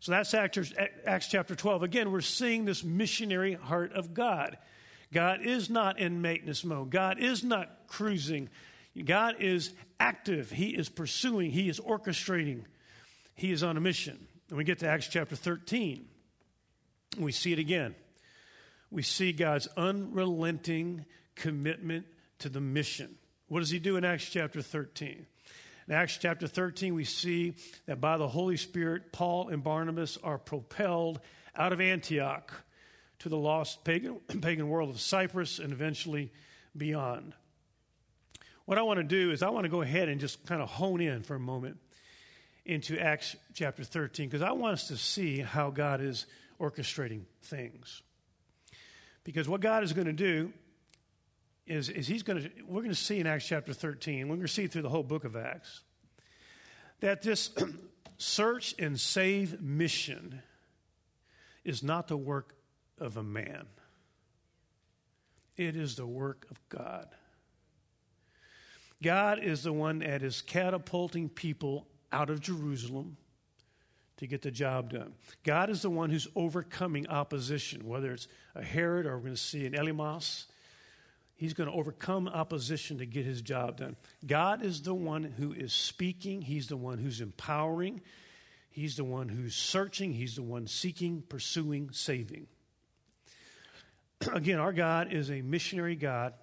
So 0.00 0.12
that's 0.12 0.32
Acts 0.34 1.26
chapter 1.28 1.54
12. 1.54 1.82
Again, 1.82 2.10
we're 2.10 2.22
seeing 2.22 2.64
this 2.64 2.82
missionary 2.82 3.54
heart 3.54 3.92
of 3.92 4.14
God. 4.14 4.56
God 5.12 5.44
is 5.44 5.68
not 5.68 5.98
in 5.98 6.22
maintenance 6.22 6.64
mode, 6.64 6.90
God 6.90 7.18
is 7.18 7.44
not 7.44 7.86
cruising. 7.88 8.48
God 9.06 9.36
is 9.40 9.72
active, 9.98 10.50
He 10.50 10.68
is 10.68 10.90
pursuing, 10.90 11.50
He 11.50 11.70
is 11.70 11.80
orchestrating, 11.80 12.64
He 13.34 13.50
is 13.50 13.62
on 13.62 13.78
a 13.78 13.80
mission. 13.80 14.26
And 14.48 14.58
we 14.58 14.64
get 14.64 14.80
to 14.80 14.86
Acts 14.86 15.08
chapter 15.08 15.34
13, 15.34 16.04
we 17.18 17.32
see 17.32 17.54
it 17.54 17.58
again. 17.58 17.94
We 18.90 19.00
see 19.00 19.32
God's 19.32 19.66
unrelenting 19.78 21.06
commitment 21.36 22.04
to 22.40 22.50
the 22.50 22.60
mission. 22.60 23.16
What 23.52 23.60
does 23.60 23.68
He 23.68 23.78
do 23.78 23.98
in 23.98 24.04
Acts 24.06 24.30
chapter 24.30 24.62
13? 24.62 25.26
In 25.86 25.94
Acts 25.94 26.16
chapter 26.16 26.46
13, 26.46 26.94
we 26.94 27.04
see 27.04 27.52
that 27.84 28.00
by 28.00 28.16
the 28.16 28.26
Holy 28.26 28.56
Spirit, 28.56 29.12
Paul 29.12 29.50
and 29.50 29.62
Barnabas 29.62 30.16
are 30.24 30.38
propelled 30.38 31.20
out 31.54 31.74
of 31.74 31.78
Antioch 31.78 32.50
to 33.18 33.28
the 33.28 33.36
lost 33.36 33.84
pagan, 33.84 34.20
pagan 34.40 34.70
world 34.70 34.88
of 34.88 34.98
Cyprus 34.98 35.58
and 35.58 35.70
eventually 35.70 36.32
beyond. 36.74 37.34
What 38.64 38.78
I 38.78 38.82
want 38.84 39.00
to 39.00 39.04
do 39.04 39.32
is 39.32 39.42
I 39.42 39.50
want 39.50 39.64
to 39.64 39.70
go 39.70 39.82
ahead 39.82 40.08
and 40.08 40.18
just 40.18 40.46
kind 40.46 40.62
of 40.62 40.70
hone 40.70 41.02
in 41.02 41.20
for 41.20 41.34
a 41.34 41.38
moment 41.38 41.76
into 42.64 42.98
Acts 42.98 43.36
chapter 43.52 43.84
13 43.84 44.30
because 44.30 44.40
I 44.40 44.52
want 44.52 44.72
us 44.72 44.88
to 44.88 44.96
see 44.96 45.40
how 45.40 45.68
God 45.68 46.00
is 46.00 46.24
orchestrating 46.58 47.24
things. 47.42 48.00
Because 49.24 49.46
what 49.46 49.60
God 49.60 49.84
is 49.84 49.92
going 49.92 50.06
to 50.06 50.14
do 50.14 50.54
is, 51.66 51.88
is 51.88 52.06
he's 52.06 52.22
going 52.22 52.42
to, 52.42 52.50
we're 52.66 52.80
going 52.80 52.90
to 52.90 52.94
see 52.94 53.20
in 53.20 53.26
Acts 53.26 53.46
chapter 53.46 53.72
13, 53.72 54.28
we're 54.28 54.36
going 54.36 54.46
to 54.46 54.52
see 54.52 54.66
through 54.66 54.82
the 54.82 54.88
whole 54.88 55.02
book 55.02 55.24
of 55.24 55.36
Acts, 55.36 55.82
that 57.00 57.22
this 57.22 57.50
search 58.18 58.74
and 58.78 58.98
save 58.98 59.60
mission 59.60 60.42
is 61.64 61.82
not 61.82 62.08
the 62.08 62.16
work 62.16 62.54
of 62.98 63.16
a 63.16 63.22
man, 63.22 63.66
it 65.56 65.76
is 65.76 65.96
the 65.96 66.06
work 66.06 66.46
of 66.50 66.58
God. 66.68 67.08
God 69.02 69.42
is 69.42 69.64
the 69.64 69.72
one 69.72 69.98
that 69.98 70.22
is 70.22 70.42
catapulting 70.42 71.28
people 71.28 71.88
out 72.12 72.30
of 72.30 72.38
Jerusalem 72.38 73.16
to 74.18 74.28
get 74.28 74.42
the 74.42 74.52
job 74.52 74.92
done. 74.92 75.14
God 75.42 75.70
is 75.70 75.82
the 75.82 75.90
one 75.90 76.08
who's 76.08 76.28
overcoming 76.36 77.08
opposition, 77.08 77.88
whether 77.88 78.12
it's 78.12 78.28
a 78.54 78.62
Herod 78.62 79.04
or 79.04 79.16
we're 79.16 79.22
going 79.24 79.34
to 79.34 79.40
see 79.40 79.66
an 79.66 79.72
Elymas 79.72 80.44
He's 81.42 81.54
going 81.54 81.68
to 81.68 81.74
overcome 81.74 82.28
opposition 82.28 82.98
to 82.98 83.04
get 83.04 83.26
his 83.26 83.42
job 83.42 83.78
done. 83.78 83.96
God 84.24 84.62
is 84.62 84.82
the 84.82 84.94
one 84.94 85.24
who 85.24 85.52
is 85.52 85.72
speaking, 85.72 86.40
He's 86.40 86.68
the 86.68 86.76
one 86.76 86.98
who's 86.98 87.20
empowering, 87.20 88.00
He's 88.70 88.94
the 88.94 89.02
one 89.02 89.28
who's 89.28 89.56
searching, 89.56 90.12
He's 90.12 90.36
the 90.36 90.44
one 90.44 90.68
seeking, 90.68 91.24
pursuing, 91.28 91.90
saving. 91.90 92.46
Again, 94.32 94.60
our 94.60 94.72
God 94.72 95.12
is 95.12 95.32
a 95.32 95.42
missionary 95.42 95.96
God, 95.96 96.34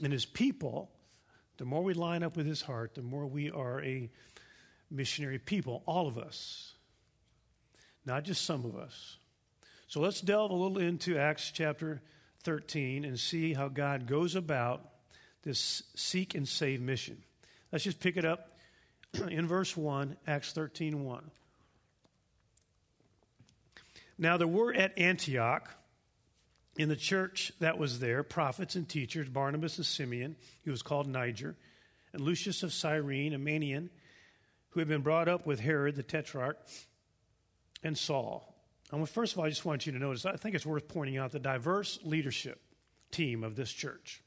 and 0.00 0.12
His 0.12 0.24
people, 0.24 0.92
the 1.56 1.64
more 1.64 1.82
we 1.82 1.92
line 1.92 2.22
up 2.22 2.36
with 2.36 2.46
His 2.46 2.62
heart, 2.62 2.94
the 2.94 3.02
more 3.02 3.26
we 3.26 3.50
are 3.50 3.82
a 3.82 4.08
missionary 4.92 5.40
people, 5.40 5.82
all 5.86 6.06
of 6.06 6.18
us, 6.18 6.74
not 8.06 8.22
just 8.22 8.44
some 8.44 8.64
of 8.64 8.76
us. 8.76 9.16
So 9.88 9.98
let's 9.98 10.20
delve 10.20 10.52
a 10.52 10.54
little 10.54 10.78
into 10.78 11.18
Acts 11.18 11.50
chapter 11.52 12.00
13 12.42 13.04
and 13.04 13.18
see 13.18 13.54
how 13.54 13.68
God 13.68 14.06
goes 14.06 14.34
about 14.34 14.86
this 15.42 15.82
seek 15.94 16.34
and 16.34 16.46
save 16.46 16.80
mission. 16.80 17.22
Let's 17.72 17.84
just 17.84 18.00
pick 18.00 18.16
it 18.16 18.24
up 18.24 18.58
in 19.28 19.46
verse 19.46 19.76
1, 19.76 20.16
Acts 20.26 20.52
13 20.52 21.04
1. 21.04 21.30
Now 24.18 24.36
there 24.36 24.48
were 24.48 24.74
at 24.74 24.98
Antioch, 24.98 25.70
in 26.78 26.88
the 26.88 26.96
church 26.96 27.52
that 27.58 27.76
was 27.76 27.98
there, 27.98 28.22
prophets 28.22 28.76
and 28.76 28.88
teachers, 28.88 29.28
Barnabas 29.28 29.76
and 29.76 29.86
Simeon, 29.86 30.36
who 30.64 30.70
was 30.70 30.80
called 30.80 31.08
Niger, 31.08 31.56
and 32.12 32.22
Lucius 32.22 32.62
of 32.62 32.72
Cyrene, 32.72 33.34
a 33.34 33.38
Manaen, 33.38 33.90
who 34.70 34.80
had 34.80 34.88
been 34.88 35.02
brought 35.02 35.28
up 35.28 35.44
with 35.44 35.60
Herod 35.60 35.96
the 35.96 36.04
Tetrarch, 36.04 36.56
and 37.82 37.98
Saul. 37.98 38.54
And 38.90 39.08
first 39.08 39.34
of 39.34 39.38
all, 39.38 39.44
I 39.44 39.50
just 39.50 39.64
want 39.64 39.86
you 39.86 39.92
to 39.92 39.98
notice, 39.98 40.24
I 40.24 40.36
think 40.36 40.54
it's 40.54 40.64
worth 40.64 40.88
pointing 40.88 41.18
out 41.18 41.32
the 41.32 41.38
diverse 41.38 41.98
leadership 42.04 42.60
team 43.10 43.44
of 43.44 43.54
this 43.54 43.70
church. 43.70 44.22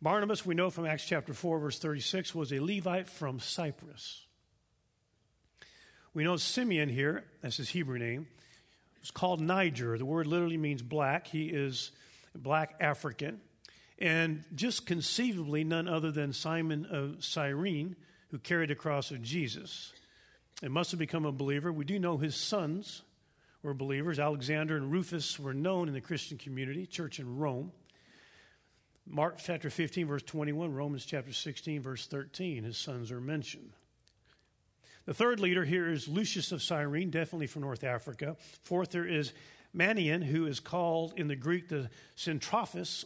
Barnabas, 0.00 0.44
we 0.44 0.56
know 0.56 0.70
from 0.70 0.86
Acts 0.86 1.06
chapter 1.06 1.32
4, 1.32 1.60
verse 1.60 1.78
36, 1.78 2.34
was 2.34 2.52
a 2.52 2.58
Levite 2.58 3.08
from 3.08 3.38
Cyprus. 3.38 4.26
We 6.14 6.24
know 6.24 6.36
Simeon 6.36 6.88
here, 6.88 7.24
that's 7.40 7.56
his 7.56 7.68
Hebrew 7.68 7.98
name, 7.98 8.26
was 9.00 9.12
called 9.12 9.40
Niger. 9.40 9.96
The 9.96 10.04
word 10.04 10.26
literally 10.26 10.56
means 10.56 10.82
black. 10.82 11.28
He 11.28 11.46
is 11.46 11.92
black 12.34 12.74
African. 12.80 13.40
And 13.98 14.42
just 14.54 14.86
conceivably, 14.86 15.62
none 15.62 15.86
other 15.86 16.10
than 16.10 16.32
Simon 16.32 16.86
of 16.90 17.24
Cyrene, 17.24 17.94
who 18.30 18.38
carried 18.38 18.70
the 18.70 18.74
cross 18.74 19.12
of 19.12 19.22
Jesus. 19.22 19.92
It 20.62 20.72
must 20.72 20.90
have 20.90 20.98
become 20.98 21.24
a 21.24 21.32
believer. 21.32 21.72
We 21.72 21.84
do 21.84 22.00
know 22.00 22.16
his 22.16 22.34
sons 22.34 23.02
were 23.62 23.74
believers. 23.74 24.18
Alexander 24.18 24.76
and 24.76 24.90
Rufus 24.90 25.38
were 25.38 25.54
known 25.54 25.88
in 25.88 25.94
the 25.94 26.00
Christian 26.00 26.38
community, 26.38 26.86
church 26.86 27.18
in 27.18 27.38
Rome. 27.38 27.72
Mark 29.06 29.38
chapter 29.42 29.70
15, 29.70 30.06
verse 30.06 30.22
21, 30.22 30.72
Romans 30.72 31.04
chapter 31.04 31.32
16, 31.32 31.82
verse 31.82 32.06
13, 32.06 32.64
his 32.64 32.76
sons 32.76 33.10
are 33.10 33.20
mentioned. 33.20 33.72
The 35.06 35.14
third 35.14 35.40
leader 35.40 35.64
here 35.64 35.90
is 35.90 36.06
Lucius 36.06 36.52
of 36.52 36.62
Cyrene, 36.62 37.10
definitely 37.10 37.48
from 37.48 37.62
North 37.62 37.82
Africa. 37.82 38.36
Fourth, 38.62 38.90
there 38.90 39.06
is 39.06 39.32
Manaen, 39.76 40.22
who 40.22 40.46
is 40.46 40.60
called 40.60 41.14
in 41.16 41.26
the 41.26 41.34
Greek 41.34 41.68
the 41.68 41.90
Syntrophus, 42.16 43.04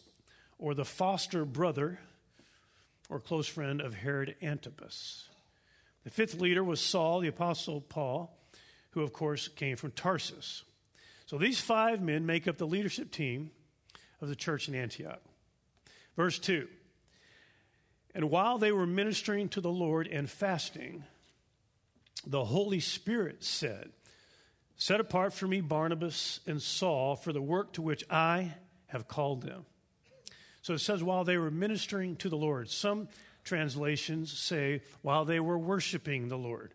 or 0.59 0.75
the 0.75 0.85
foster 0.85 1.45
brother 1.45 1.99
or 3.09 3.21
close 3.21 3.47
friend 3.47 3.81
of 3.81 3.95
Herod 3.95 4.37
Antipas. 4.43 5.29
The 6.05 6.11
fifth 6.11 6.41
leader 6.41 6.63
was 6.63 6.81
Saul, 6.81 7.21
the 7.21 7.29
Apostle 7.29 7.81
Paul, 7.81 8.36
who, 8.97 9.03
of 9.03 9.13
course, 9.13 9.47
came 9.49 9.77
from 9.77 9.91
Tarsus. 9.91 10.65
So 11.27 11.37
these 11.37 11.61
five 11.61 12.01
men 12.01 12.25
make 12.25 12.49
up 12.49 12.57
the 12.57 12.67
leadership 12.67 13.11
team 13.11 13.51
of 14.23 14.31
the 14.31 14.35
church 14.35 14.69
in 14.69 14.75
Antioch. 14.75 15.21
Verse 16.17 16.39
2 16.39 16.67
And 18.15 18.31
while 18.31 18.57
they 18.57 18.73
were 18.73 18.87
ministering 18.87 19.51
to 19.51 19.61
the 19.61 19.71
Lord 19.71 20.07
and 20.07 20.31
fasting, 20.31 21.05
the 22.27 22.47
Holy 22.47 22.81
Spirit 22.81 23.45
said, 23.45 23.91
Set 24.79 24.99
apart 24.99 25.35
for 25.35 25.47
me 25.47 25.61
Barnabas 25.61 26.41
and 26.47 26.63
Saul 26.63 27.17
for 27.17 27.35
the 27.35 27.43
work 27.43 27.75
to 27.75 27.83
which 27.83 28.03
I 28.09 28.55
have 28.87 29.07
called 29.07 29.43
them. 29.43 29.67
So 30.63 30.73
it 30.73 30.79
says, 30.79 31.03
while 31.03 31.25
they 31.25 31.37
were 31.37 31.51
ministering 31.51 32.17
to 32.17 32.31
the 32.31 32.37
Lord. 32.37 32.71
Some 32.71 33.09
translations 33.45 34.33
say, 34.33 34.81
while 35.03 35.27
they 35.27 35.39
were 35.39 35.59
worshiping 35.59 36.29
the 36.29 36.39
Lord. 36.39 36.73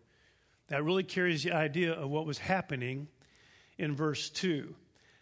That 0.72 0.84
really 0.84 1.02
carries 1.02 1.42
the 1.42 1.52
idea 1.52 1.92
of 1.92 2.08
what 2.08 2.24
was 2.24 2.38
happening 2.38 3.08
in 3.76 3.94
verse 3.94 4.30
2. 4.30 4.74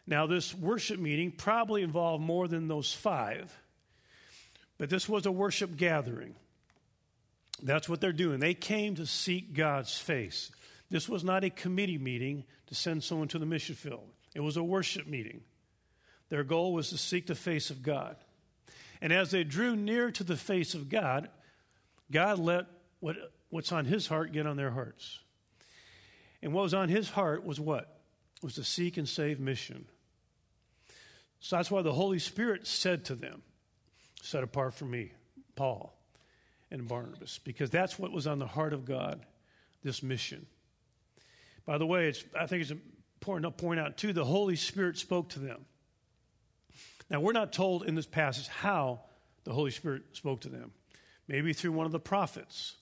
Now, 0.07 0.28
this 0.28 0.54
worship 0.54 1.00
meeting 1.00 1.33
probably 1.33 1.83
involved 1.83 2.23
more 2.23 2.47
than 2.47 2.69
those 2.69 2.95
five, 2.95 3.52
but 4.78 4.90
this 4.90 5.09
was 5.09 5.26
a 5.26 5.33
worship 5.33 5.76
gathering. 5.76 6.37
That's 7.61 7.88
what 7.88 8.00
they're 8.00 8.12
doing. 8.12 8.38
They 8.38 8.54
came 8.54 8.95
to 8.95 9.07
seek 9.07 9.52
God's 9.52 9.99
face. 9.99 10.52
This 10.88 11.09
was 11.09 11.25
not 11.25 11.42
a 11.42 11.50
committee 11.50 11.99
meeting 11.99 12.45
to 12.69 12.76
send 12.76 13.02
someone 13.02 13.26
to 13.26 13.40
the 13.40 13.45
mission 13.45 13.75
field, 13.75 14.07
it 14.37 14.40
was 14.40 14.57
a 14.57 14.62
worship 14.62 15.09
meeting. 15.09 15.40
Their 16.28 16.45
goal 16.45 16.73
was 16.73 16.90
to 16.90 16.97
seek 16.97 17.26
the 17.26 17.35
face 17.35 17.71
of 17.71 17.83
God. 17.83 18.14
And 19.00 19.12
as 19.12 19.33
they 19.33 19.42
drew 19.42 19.75
near 19.75 20.12
to 20.12 20.23
the 20.23 20.37
face 20.37 20.75
of 20.75 20.88
God, 20.88 21.28
God 22.12 22.38
let 22.38 22.66
what, 23.00 23.16
what's 23.49 23.73
on 23.73 23.85
his 23.85 24.07
heart 24.07 24.30
get 24.30 24.47
on 24.47 24.57
their 24.57 24.71
hearts. 24.71 25.19
And 26.42 26.52
what 26.52 26.62
was 26.62 26.75
on 26.75 26.88
his 26.88 27.11
heart 27.11 27.44
was 27.44 27.61
what? 27.61 28.00
Was 28.42 28.54
to 28.54 28.64
seek 28.64 28.97
and 28.97 29.09
save 29.09 29.38
mission. 29.38 29.87
So 31.40 31.56
that's 31.56 31.70
why 31.70 31.82
the 31.82 31.92
Holy 31.92 32.18
Spirit 32.18 32.66
said 32.66 33.04
to 33.06 33.14
them, 33.14 33.42
Set 34.23 34.42
apart 34.42 34.75
for 34.75 34.85
me, 34.85 35.12
Paul 35.56 35.94
and 36.70 36.87
Barnabas, 36.87 37.38
because 37.38 37.70
that's 37.70 37.99
what 37.99 38.12
was 38.12 38.26
on 38.26 38.38
the 38.38 38.47
heart 38.47 38.73
of 38.73 38.85
God, 38.85 39.25
this 39.82 40.02
mission. 40.02 40.47
By 41.64 41.78
the 41.78 41.87
way, 41.87 42.12
I 42.38 42.47
think 42.47 42.62
it's 42.62 42.70
important 42.70 43.44
to 43.44 43.62
point 43.62 43.80
out, 43.80 43.97
too, 43.97 44.12
the 44.12 44.25
Holy 44.25 44.56
Spirit 44.56 44.99
spoke 44.99 45.30
to 45.30 45.38
them. 45.38 45.64
Now, 47.09 47.20
we're 47.20 47.32
not 47.32 47.52
told 47.52 47.85
in 47.85 47.94
this 47.94 48.06
passage 48.06 48.49
how 48.49 49.00
the 49.44 49.52
Holy 49.52 49.70
Spirit 49.70 50.02
spoke 50.12 50.42
to 50.42 50.49
them. 50.49 50.73
Maybe 51.26 51.52
through 51.52 51.73
one 51.73 51.87
of 51.87 51.92
the 51.92 52.00
prophets, 52.00 52.76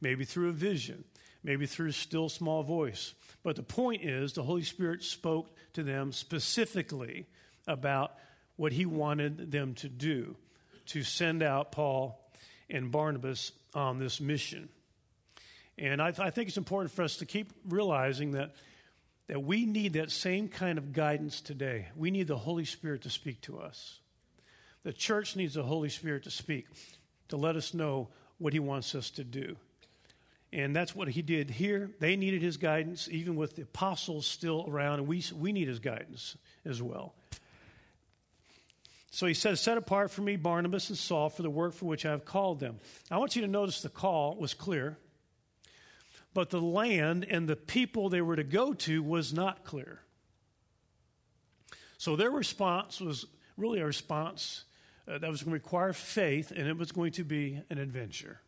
maybe 0.00 0.24
through 0.24 0.48
a 0.48 0.52
vision, 0.52 1.04
maybe 1.42 1.66
through 1.66 1.92
still 1.92 2.28
small 2.28 2.62
voice. 2.62 3.14
But 3.42 3.56
the 3.56 3.62
point 3.62 4.04
is, 4.04 4.32
the 4.32 4.42
Holy 4.42 4.62
Spirit 4.62 5.02
spoke 5.02 5.50
to 5.74 5.82
them 5.82 6.12
specifically 6.12 7.26
about 7.66 8.12
what 8.56 8.72
he 8.72 8.84
wanted 8.84 9.50
them 9.50 9.74
to 9.74 9.88
do 9.88 10.36
to 10.86 11.02
send 11.02 11.42
out 11.42 11.72
Paul 11.72 12.20
and 12.68 12.90
Barnabas 12.90 13.52
on 13.74 13.98
this 13.98 14.20
mission. 14.20 14.68
And 15.78 16.02
I, 16.02 16.10
th- 16.10 16.20
I, 16.20 16.30
think 16.30 16.48
it's 16.48 16.58
important 16.58 16.92
for 16.92 17.02
us 17.02 17.16
to 17.18 17.26
keep 17.26 17.52
realizing 17.66 18.32
that, 18.32 18.54
that 19.28 19.42
we 19.42 19.64
need 19.64 19.94
that 19.94 20.10
same 20.10 20.48
kind 20.48 20.76
of 20.76 20.92
guidance 20.92 21.40
today. 21.40 21.88
We 21.96 22.10
need 22.10 22.26
the 22.26 22.36
Holy 22.36 22.66
Spirit 22.66 23.02
to 23.02 23.10
speak 23.10 23.40
to 23.42 23.60
us. 23.60 24.00
The 24.82 24.92
church 24.92 25.36
needs 25.36 25.54
the 25.54 25.62
Holy 25.62 25.88
Spirit 25.88 26.24
to 26.24 26.30
speak, 26.30 26.66
to 27.28 27.36
let 27.36 27.56
us 27.56 27.72
know 27.72 28.08
what 28.38 28.52
He 28.52 28.58
wants 28.58 28.94
us 28.94 29.10
to 29.10 29.24
do. 29.24 29.56
And 30.52 30.74
that's 30.74 30.94
what 30.94 31.08
He 31.08 31.22
did 31.22 31.50
here. 31.50 31.90
They 32.00 32.16
needed 32.16 32.42
His 32.42 32.56
guidance, 32.56 33.08
even 33.10 33.36
with 33.36 33.56
the 33.56 33.62
apostles 33.62 34.26
still 34.26 34.64
around, 34.68 35.00
and 35.00 35.08
we, 35.08 35.22
we 35.34 35.52
need 35.52 35.68
His 35.68 35.78
guidance 35.78 36.36
as 36.64 36.82
well. 36.82 37.14
So 39.10 39.26
he 39.26 39.34
says, 39.34 39.60
Set 39.60 39.76
apart 39.76 40.10
for 40.10 40.22
me 40.22 40.36
Barnabas 40.36 40.88
and 40.88 40.98
Saul 40.98 41.28
for 41.28 41.42
the 41.42 41.50
work 41.50 41.74
for 41.74 41.86
which 41.86 42.06
I 42.06 42.10
have 42.10 42.24
called 42.24 42.60
them. 42.60 42.78
I 43.10 43.18
want 43.18 43.34
you 43.34 43.42
to 43.42 43.48
notice 43.48 43.82
the 43.82 43.88
call 43.88 44.36
was 44.36 44.54
clear, 44.54 44.96
but 46.32 46.50
the 46.50 46.60
land 46.60 47.26
and 47.28 47.48
the 47.48 47.56
people 47.56 48.08
they 48.08 48.22
were 48.22 48.36
to 48.36 48.44
go 48.44 48.72
to 48.72 49.02
was 49.02 49.32
not 49.32 49.64
clear. 49.64 50.00
So 51.98 52.16
their 52.16 52.30
response 52.30 53.00
was 53.00 53.26
really 53.56 53.80
a 53.80 53.84
response 53.84 54.64
uh, 55.08 55.18
that 55.18 55.28
was 55.28 55.42
going 55.42 55.50
to 55.50 55.62
require 55.62 55.92
faith, 55.92 56.52
and 56.52 56.66
it 56.68 56.78
was 56.78 56.92
going 56.92 57.12
to 57.12 57.24
be 57.24 57.60
an 57.68 57.78
adventure. 57.78 58.40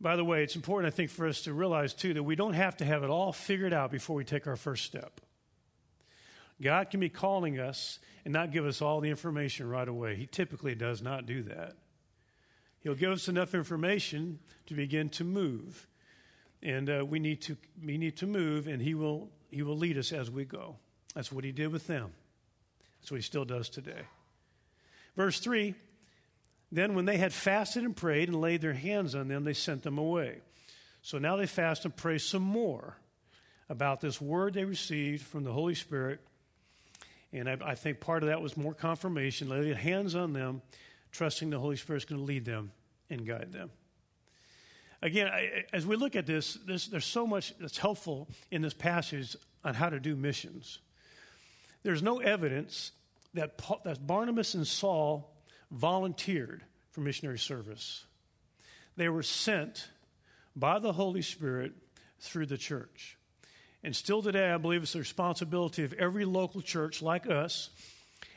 By 0.00 0.16
the 0.16 0.24
way, 0.24 0.44
it's 0.44 0.54
important, 0.54 0.92
I 0.92 0.96
think, 0.96 1.10
for 1.10 1.26
us 1.26 1.42
to 1.42 1.52
realize, 1.52 1.92
too, 1.92 2.14
that 2.14 2.22
we 2.22 2.36
don't 2.36 2.54
have 2.54 2.76
to 2.78 2.84
have 2.84 3.02
it 3.02 3.10
all 3.10 3.32
figured 3.32 3.72
out 3.72 3.90
before 3.90 4.14
we 4.14 4.24
take 4.24 4.46
our 4.46 4.56
first 4.56 4.84
step. 4.84 5.20
God 6.60 6.90
can 6.90 7.00
be 7.00 7.08
calling 7.08 7.58
us 7.58 7.98
and 8.24 8.32
not 8.32 8.52
give 8.52 8.64
us 8.64 8.80
all 8.80 9.00
the 9.00 9.10
information 9.10 9.68
right 9.68 9.88
away. 9.88 10.16
He 10.16 10.26
typically 10.26 10.74
does 10.74 11.02
not 11.02 11.26
do 11.26 11.42
that. 11.44 11.74
He'll 12.80 12.94
give 12.94 13.10
us 13.10 13.28
enough 13.28 13.54
information 13.54 14.38
to 14.66 14.74
begin 14.74 15.08
to 15.10 15.24
move. 15.24 15.86
And 16.62 16.88
uh, 16.88 17.04
we, 17.04 17.18
need 17.18 17.40
to, 17.42 17.56
we 17.84 17.98
need 17.98 18.16
to 18.18 18.26
move, 18.26 18.66
and 18.66 18.80
he 18.80 18.94
will, 18.94 19.30
he 19.50 19.62
will 19.62 19.76
lead 19.76 19.98
us 19.98 20.12
as 20.12 20.30
we 20.30 20.44
go. 20.44 20.76
That's 21.14 21.32
what 21.32 21.44
he 21.44 21.52
did 21.52 21.72
with 21.72 21.86
them. 21.86 22.12
That's 23.00 23.10
what 23.10 23.16
he 23.16 23.22
still 23.22 23.44
does 23.44 23.68
today. 23.68 24.02
Verse 25.16 25.40
3 25.40 25.74
Then, 26.70 26.94
when 26.94 27.06
they 27.06 27.16
had 27.16 27.32
fasted 27.32 27.84
and 27.84 27.96
prayed 27.96 28.28
and 28.28 28.40
laid 28.40 28.60
their 28.60 28.74
hands 28.74 29.14
on 29.14 29.28
them, 29.28 29.44
they 29.44 29.54
sent 29.54 29.82
them 29.82 29.98
away. 29.98 30.40
So 31.02 31.18
now 31.18 31.36
they 31.36 31.46
fast 31.46 31.84
and 31.84 31.96
pray 31.96 32.18
some 32.18 32.42
more 32.42 32.98
about 33.68 34.00
this 34.00 34.20
word 34.20 34.54
they 34.54 34.64
received 34.64 35.22
from 35.22 35.44
the 35.44 35.52
Holy 35.52 35.74
Spirit 35.74 36.20
and 37.32 37.48
I, 37.48 37.56
I 37.64 37.74
think 37.74 38.00
part 38.00 38.22
of 38.22 38.28
that 38.28 38.40
was 38.40 38.56
more 38.56 38.74
confirmation, 38.74 39.48
laying 39.48 39.74
hands 39.74 40.14
on 40.14 40.32
them, 40.32 40.62
trusting 41.12 41.50
the 41.50 41.58
Holy 41.58 41.76
Spirit 41.76 41.98
is 41.98 42.04
going 42.04 42.20
to 42.20 42.24
lead 42.24 42.44
them 42.44 42.72
and 43.10 43.26
guide 43.26 43.52
them. 43.52 43.70
Again, 45.00 45.28
I, 45.28 45.64
as 45.72 45.86
we 45.86 45.96
look 45.96 46.16
at 46.16 46.26
this, 46.26 46.54
this, 46.66 46.86
there's 46.86 47.04
so 47.04 47.26
much 47.26 47.56
that's 47.58 47.78
helpful 47.78 48.28
in 48.50 48.62
this 48.62 48.74
passage 48.74 49.36
on 49.64 49.74
how 49.74 49.90
to 49.90 50.00
do 50.00 50.16
missions. 50.16 50.78
There's 51.82 52.02
no 52.02 52.18
evidence 52.18 52.92
that, 53.34 53.58
Paul, 53.58 53.80
that 53.84 54.04
Barnabas 54.06 54.54
and 54.54 54.66
Saul 54.66 55.30
volunteered 55.70 56.64
for 56.90 57.00
missionary 57.00 57.38
service. 57.38 58.04
They 58.96 59.08
were 59.08 59.22
sent 59.22 59.88
by 60.56 60.78
the 60.78 60.92
Holy 60.92 61.22
Spirit 61.22 61.72
through 62.20 62.46
the 62.46 62.58
church. 62.58 63.16
And 63.84 63.94
still 63.94 64.22
today, 64.22 64.50
I 64.50 64.56
believe 64.56 64.82
it's 64.82 64.94
the 64.94 64.98
responsibility 64.98 65.84
of 65.84 65.92
every 65.92 66.24
local 66.24 66.60
church 66.60 67.00
like 67.00 67.30
us 67.30 67.70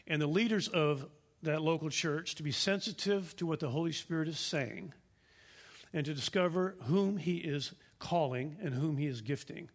and 0.07 0.21
the 0.21 0.27
leaders 0.27 0.67
of 0.67 1.07
that 1.43 1.61
local 1.61 1.89
church 1.89 2.35
to 2.35 2.43
be 2.43 2.51
sensitive 2.51 3.35
to 3.37 3.47
what 3.47 3.59
the 3.59 3.69
Holy 3.69 3.91
Spirit 3.91 4.27
is 4.27 4.39
saying 4.39 4.93
and 5.93 6.05
to 6.05 6.13
discover 6.13 6.75
whom 6.83 7.17
He 7.17 7.37
is 7.37 7.73
calling 7.97 8.57
and 8.61 8.73
whom 8.73 8.97
He 8.97 9.07
is 9.07 9.21
gifting. 9.21 9.69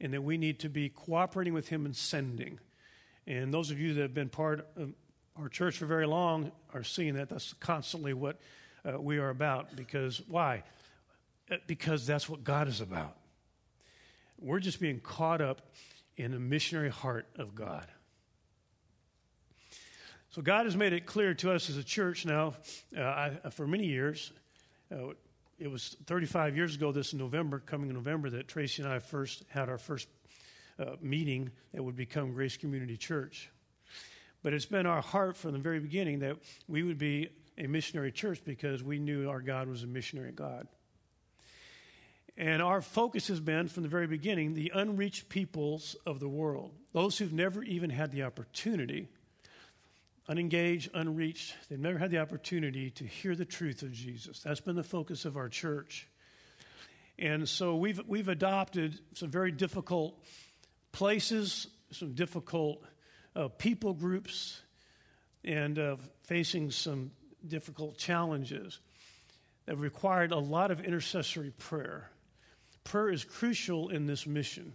And 0.00 0.12
that 0.12 0.22
we 0.22 0.36
need 0.36 0.60
to 0.60 0.68
be 0.68 0.88
cooperating 0.88 1.54
with 1.54 1.68
Him 1.68 1.86
and 1.86 1.96
sending. 1.96 2.60
And 3.26 3.52
those 3.52 3.70
of 3.70 3.80
you 3.80 3.94
that 3.94 4.02
have 4.02 4.14
been 4.14 4.28
part 4.28 4.68
of 4.76 4.92
our 5.36 5.48
church 5.48 5.78
for 5.78 5.86
very 5.86 6.06
long 6.06 6.52
are 6.72 6.84
seeing 6.84 7.14
that 7.14 7.28
that's 7.28 7.54
constantly 7.54 8.14
what 8.14 8.38
uh, 8.84 9.00
we 9.00 9.18
are 9.18 9.30
about. 9.30 9.74
Because 9.74 10.20
why? 10.28 10.62
Uh, 11.50 11.56
because 11.66 12.06
that's 12.06 12.28
what 12.28 12.44
God 12.44 12.68
is 12.68 12.80
about. 12.80 13.16
We're 14.38 14.60
just 14.60 14.80
being 14.80 15.00
caught 15.00 15.40
up 15.40 15.62
in 16.16 16.30
the 16.30 16.38
missionary 16.38 16.90
heart 16.90 17.26
of 17.36 17.54
God. 17.54 17.86
So 20.30 20.42
God 20.42 20.66
has 20.66 20.76
made 20.76 20.92
it 20.92 21.06
clear 21.06 21.34
to 21.34 21.52
us 21.52 21.70
as 21.70 21.76
a 21.76 21.84
church 21.84 22.26
now 22.26 22.54
uh, 22.96 23.02
I, 23.02 23.50
for 23.50 23.66
many 23.66 23.86
years. 23.86 24.32
Uh, 24.92 25.10
it 25.58 25.68
was 25.68 25.96
35 26.06 26.56
years 26.56 26.74
ago 26.74 26.90
this 26.92 27.14
November, 27.14 27.60
coming 27.60 27.88
in 27.88 27.94
November, 27.94 28.30
that 28.30 28.48
Tracy 28.48 28.82
and 28.82 28.90
I 28.90 28.98
first 28.98 29.44
had 29.48 29.68
our 29.68 29.78
first 29.78 30.08
uh, 30.78 30.96
meeting 31.00 31.50
that 31.72 31.82
would 31.82 31.94
become 31.94 32.32
Grace 32.32 32.56
Community 32.56 32.96
Church. 32.96 33.50
But 34.44 34.52
it's 34.52 34.66
been 34.66 34.84
our 34.84 35.00
heart 35.00 35.36
from 35.36 35.52
the 35.52 35.58
very 35.58 35.80
beginning 35.80 36.18
that 36.18 36.36
we 36.68 36.82
would 36.82 36.98
be 36.98 37.30
a 37.56 37.66
missionary 37.66 38.12
church 38.12 38.42
because 38.44 38.82
we 38.82 38.98
knew 38.98 39.30
our 39.30 39.40
God 39.40 39.68
was 39.68 39.82
a 39.82 39.86
missionary 39.86 40.32
God. 40.32 40.68
And 42.36 42.60
our 42.60 42.82
focus 42.82 43.28
has 43.28 43.40
been 43.40 43.68
from 43.68 43.84
the 43.84 43.88
very 43.88 44.06
beginning 44.06 44.52
the 44.52 44.70
unreached 44.74 45.30
peoples 45.30 45.96
of 46.04 46.20
the 46.20 46.28
world, 46.28 46.72
those 46.92 47.16
who've 47.16 47.32
never 47.32 47.62
even 47.62 47.88
had 47.88 48.12
the 48.12 48.24
opportunity 48.24 49.08
unengaged, 50.28 50.90
unreached. 50.92 51.54
They've 51.70 51.78
never 51.78 51.98
had 51.98 52.10
the 52.10 52.18
opportunity 52.18 52.90
to 52.90 53.04
hear 53.04 53.34
the 53.34 53.46
truth 53.46 53.80
of 53.82 53.92
Jesus. 53.92 54.40
That's 54.40 54.60
been 54.60 54.76
the 54.76 54.82
focus 54.82 55.24
of 55.24 55.38
our 55.38 55.48
church. 55.48 56.06
And 57.18 57.48
so 57.48 57.76
we've, 57.76 58.00
we've 58.06 58.28
adopted 58.28 59.00
some 59.14 59.30
very 59.30 59.52
difficult 59.52 60.22
places, 60.92 61.66
some 61.92 62.12
difficult 62.12 62.84
uh, 63.36 63.48
people 63.48 63.94
groups, 63.94 64.60
and 65.44 65.78
uh, 65.78 65.96
facing 66.24 66.70
some 66.70 67.10
difficult 67.46 67.98
challenges 67.98 68.80
that 69.66 69.76
required 69.76 70.32
a 70.32 70.38
lot 70.38 70.70
of 70.70 70.80
intercessory 70.80 71.50
prayer. 71.58 72.10
Prayer 72.84 73.10
is 73.10 73.24
crucial 73.24 73.88
in 73.88 74.06
this 74.06 74.26
mission. 74.26 74.72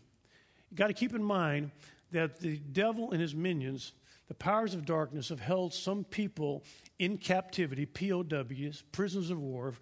You've 0.70 0.78
got 0.78 0.88
to 0.88 0.94
keep 0.94 1.14
in 1.14 1.24
mind 1.24 1.72
that 2.12 2.40
the 2.40 2.58
devil 2.58 3.12
and 3.12 3.22
his 3.22 3.36
minions 3.36 3.94
the 4.30 4.36
powers 4.36 4.76
of 4.76 4.86
darkness 4.86 5.30
have 5.30 5.40
held 5.40 5.74
some 5.74 6.04
people 6.04 6.64
in 7.00 7.18
captivity, 7.18 7.88
POWs, 7.88 8.84
prisoners 8.92 9.32
of 9.32 9.40
war, 9.40 9.74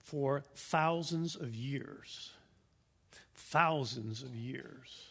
for 0.00 0.42
thousands 0.54 1.36
of 1.36 1.54
years. 1.54 2.30
Thousands 3.34 4.22
of 4.22 4.34
years. 4.34 5.05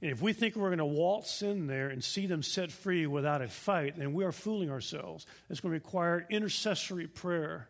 And 0.00 0.12
if 0.12 0.22
we 0.22 0.32
think 0.32 0.54
we're 0.54 0.68
going 0.68 0.78
to 0.78 0.84
waltz 0.84 1.42
in 1.42 1.66
there 1.66 1.88
and 1.88 2.02
see 2.02 2.26
them 2.26 2.42
set 2.42 2.70
free 2.70 3.06
without 3.06 3.42
a 3.42 3.48
fight, 3.48 3.98
then 3.98 4.12
we 4.12 4.24
are 4.24 4.32
fooling 4.32 4.70
ourselves. 4.70 5.26
It's 5.50 5.60
going 5.60 5.72
to 5.72 5.78
require 5.78 6.24
intercessory 6.30 7.08
prayer, 7.08 7.68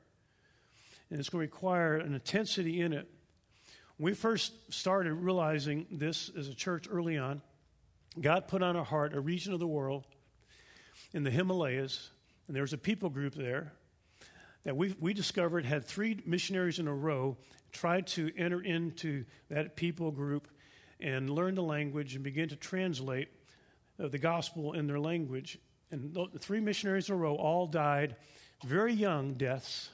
and 1.10 1.18
it's 1.18 1.30
going 1.30 1.46
to 1.46 1.50
require 1.50 1.96
an 1.96 2.14
intensity 2.14 2.82
in 2.82 2.92
it. 2.92 3.08
When 3.96 4.12
we 4.12 4.14
first 4.14 4.52
started 4.72 5.14
realizing 5.14 5.86
this 5.90 6.30
as 6.36 6.48
a 6.48 6.54
church 6.54 6.86
early 6.90 7.16
on, 7.16 7.40
God 8.20 8.46
put 8.46 8.62
on 8.62 8.76
our 8.76 8.84
heart 8.84 9.14
a 9.14 9.20
region 9.20 9.54
of 9.54 9.60
the 9.60 9.66
world 9.66 10.04
in 11.14 11.22
the 11.22 11.30
Himalayas, 11.30 12.10
and 12.46 12.54
there 12.54 12.62
was 12.62 12.74
a 12.74 12.78
people 12.78 13.08
group 13.08 13.34
there 13.34 13.72
that 14.64 14.76
we, 14.76 14.94
we 15.00 15.14
discovered 15.14 15.64
had 15.64 15.84
three 15.84 16.20
missionaries 16.26 16.78
in 16.78 16.88
a 16.88 16.94
row 16.94 17.38
tried 17.72 18.06
to 18.08 18.30
enter 18.36 18.60
into 18.60 19.24
that 19.48 19.76
people 19.76 20.10
group 20.10 20.48
and 21.00 21.30
learn 21.30 21.54
the 21.54 21.62
language 21.62 22.14
and 22.14 22.24
begin 22.24 22.48
to 22.48 22.56
translate 22.56 23.28
uh, 24.02 24.08
the 24.08 24.18
gospel 24.18 24.72
in 24.72 24.86
their 24.86 25.00
language. 25.00 25.58
And 25.90 26.14
the 26.14 26.38
three 26.38 26.60
missionaries 26.60 27.08
in 27.08 27.14
a 27.14 27.18
row 27.18 27.34
all 27.34 27.66
died 27.66 28.16
very 28.64 28.92
young 28.92 29.34
deaths 29.34 29.90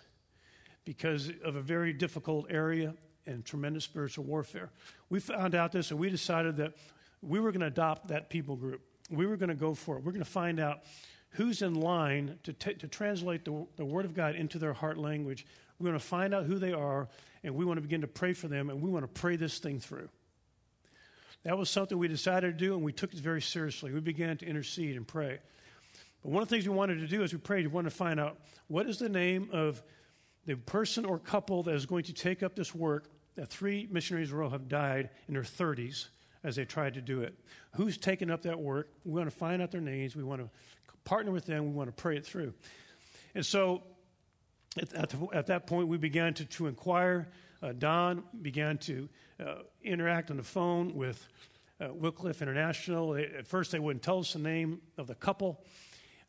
because 0.84 1.30
of 1.44 1.56
a 1.56 1.60
very 1.60 1.92
difficult 1.92 2.46
area 2.50 2.94
and 3.26 3.44
tremendous 3.44 3.84
spiritual 3.84 4.24
warfare. 4.24 4.70
We 5.08 5.20
found 5.20 5.54
out 5.54 5.72
this 5.72 5.90
and 5.90 6.00
we 6.00 6.10
decided 6.10 6.56
that 6.56 6.74
we 7.22 7.40
were 7.40 7.52
going 7.52 7.60
to 7.60 7.66
adopt 7.66 8.08
that 8.08 8.28
people 8.28 8.56
group. 8.56 8.82
We 9.10 9.26
were 9.26 9.36
going 9.36 9.50
to 9.50 9.54
go 9.54 9.74
for 9.74 9.96
it. 9.96 10.04
We're 10.04 10.12
going 10.12 10.24
to 10.24 10.30
find 10.30 10.60
out 10.60 10.80
who's 11.30 11.62
in 11.62 11.74
line 11.74 12.38
to, 12.44 12.52
t- 12.52 12.74
to 12.74 12.86
translate 12.86 13.44
the, 13.44 13.66
the 13.76 13.84
Word 13.84 14.04
of 14.04 14.14
God 14.14 14.34
into 14.34 14.58
their 14.58 14.72
heart 14.72 14.98
language. 14.98 15.46
We're 15.78 15.88
going 15.88 15.98
to 15.98 16.04
find 16.04 16.34
out 16.34 16.44
who 16.44 16.58
they 16.58 16.72
are, 16.72 17.08
and 17.42 17.54
we 17.54 17.64
want 17.64 17.78
to 17.78 17.82
begin 17.82 18.02
to 18.02 18.06
pray 18.06 18.32
for 18.32 18.48
them, 18.48 18.70
and 18.70 18.80
we 18.80 18.90
want 18.90 19.02
to 19.02 19.20
pray 19.20 19.36
this 19.36 19.58
thing 19.58 19.80
through. 19.80 20.08
That 21.44 21.58
was 21.58 21.68
something 21.68 21.98
we 21.98 22.08
decided 22.08 22.58
to 22.58 22.64
do, 22.64 22.74
and 22.74 22.82
we 22.82 22.92
took 22.92 23.12
it 23.12 23.20
very 23.20 23.42
seriously. 23.42 23.92
We 23.92 24.00
began 24.00 24.36
to 24.38 24.46
intercede 24.46 24.96
and 24.96 25.06
pray. 25.06 25.38
But 26.22 26.32
one 26.32 26.42
of 26.42 26.48
the 26.48 26.54
things 26.54 26.66
we 26.66 26.74
wanted 26.74 27.00
to 27.00 27.06
do 27.06 27.22
as 27.22 27.32
we 27.32 27.38
prayed, 27.38 27.66
we 27.66 27.72
wanted 27.72 27.90
to 27.90 27.96
find 27.96 28.18
out 28.18 28.38
what 28.68 28.88
is 28.88 28.98
the 28.98 29.10
name 29.10 29.50
of 29.52 29.82
the 30.46 30.56
person 30.56 31.04
or 31.04 31.18
couple 31.18 31.62
that 31.64 31.74
is 31.74 31.86
going 31.86 32.04
to 32.04 32.14
take 32.14 32.42
up 32.42 32.56
this 32.56 32.74
work 32.74 33.10
that 33.36 33.48
three 33.48 33.88
missionaries 33.90 34.30
in 34.30 34.36
a 34.36 34.38
row 34.38 34.48
have 34.48 34.68
died 34.68 35.10
in 35.28 35.34
their 35.34 35.42
30s 35.42 36.08
as 36.44 36.56
they 36.56 36.64
tried 36.64 36.94
to 36.94 37.00
do 37.00 37.22
it. 37.22 37.34
Who's 37.74 37.98
taken 37.98 38.30
up 38.30 38.42
that 38.42 38.58
work? 38.58 38.88
We 39.04 39.12
want 39.12 39.30
to 39.30 39.36
find 39.36 39.60
out 39.60 39.70
their 39.70 39.80
names. 39.80 40.14
We 40.14 40.22
want 40.22 40.40
to 40.40 40.48
partner 41.04 41.32
with 41.32 41.46
them. 41.46 41.64
We 41.66 41.72
want 41.72 41.94
to 41.94 42.02
pray 42.02 42.16
it 42.16 42.24
through. 42.24 42.54
And 43.34 43.44
so 43.44 43.82
at, 44.80 44.92
at, 44.94 45.08
the, 45.10 45.28
at 45.32 45.46
that 45.48 45.66
point, 45.66 45.88
we 45.88 45.98
began 45.98 46.34
to, 46.34 46.44
to 46.44 46.66
inquire. 46.66 47.28
Uh, 47.62 47.72
Don 47.72 48.22
began 48.42 48.78
to 48.78 49.08
interact 49.82 50.30
on 50.30 50.36
the 50.36 50.42
phone 50.42 50.94
with 50.94 51.26
uh, 51.80 51.92
Wycliffe 51.92 52.42
International. 52.42 53.16
At 53.16 53.46
first, 53.46 53.72
they 53.72 53.78
wouldn't 53.78 54.02
tell 54.02 54.18
us 54.18 54.32
the 54.32 54.38
name 54.38 54.80
of 54.98 55.06
the 55.06 55.14
couple. 55.14 55.64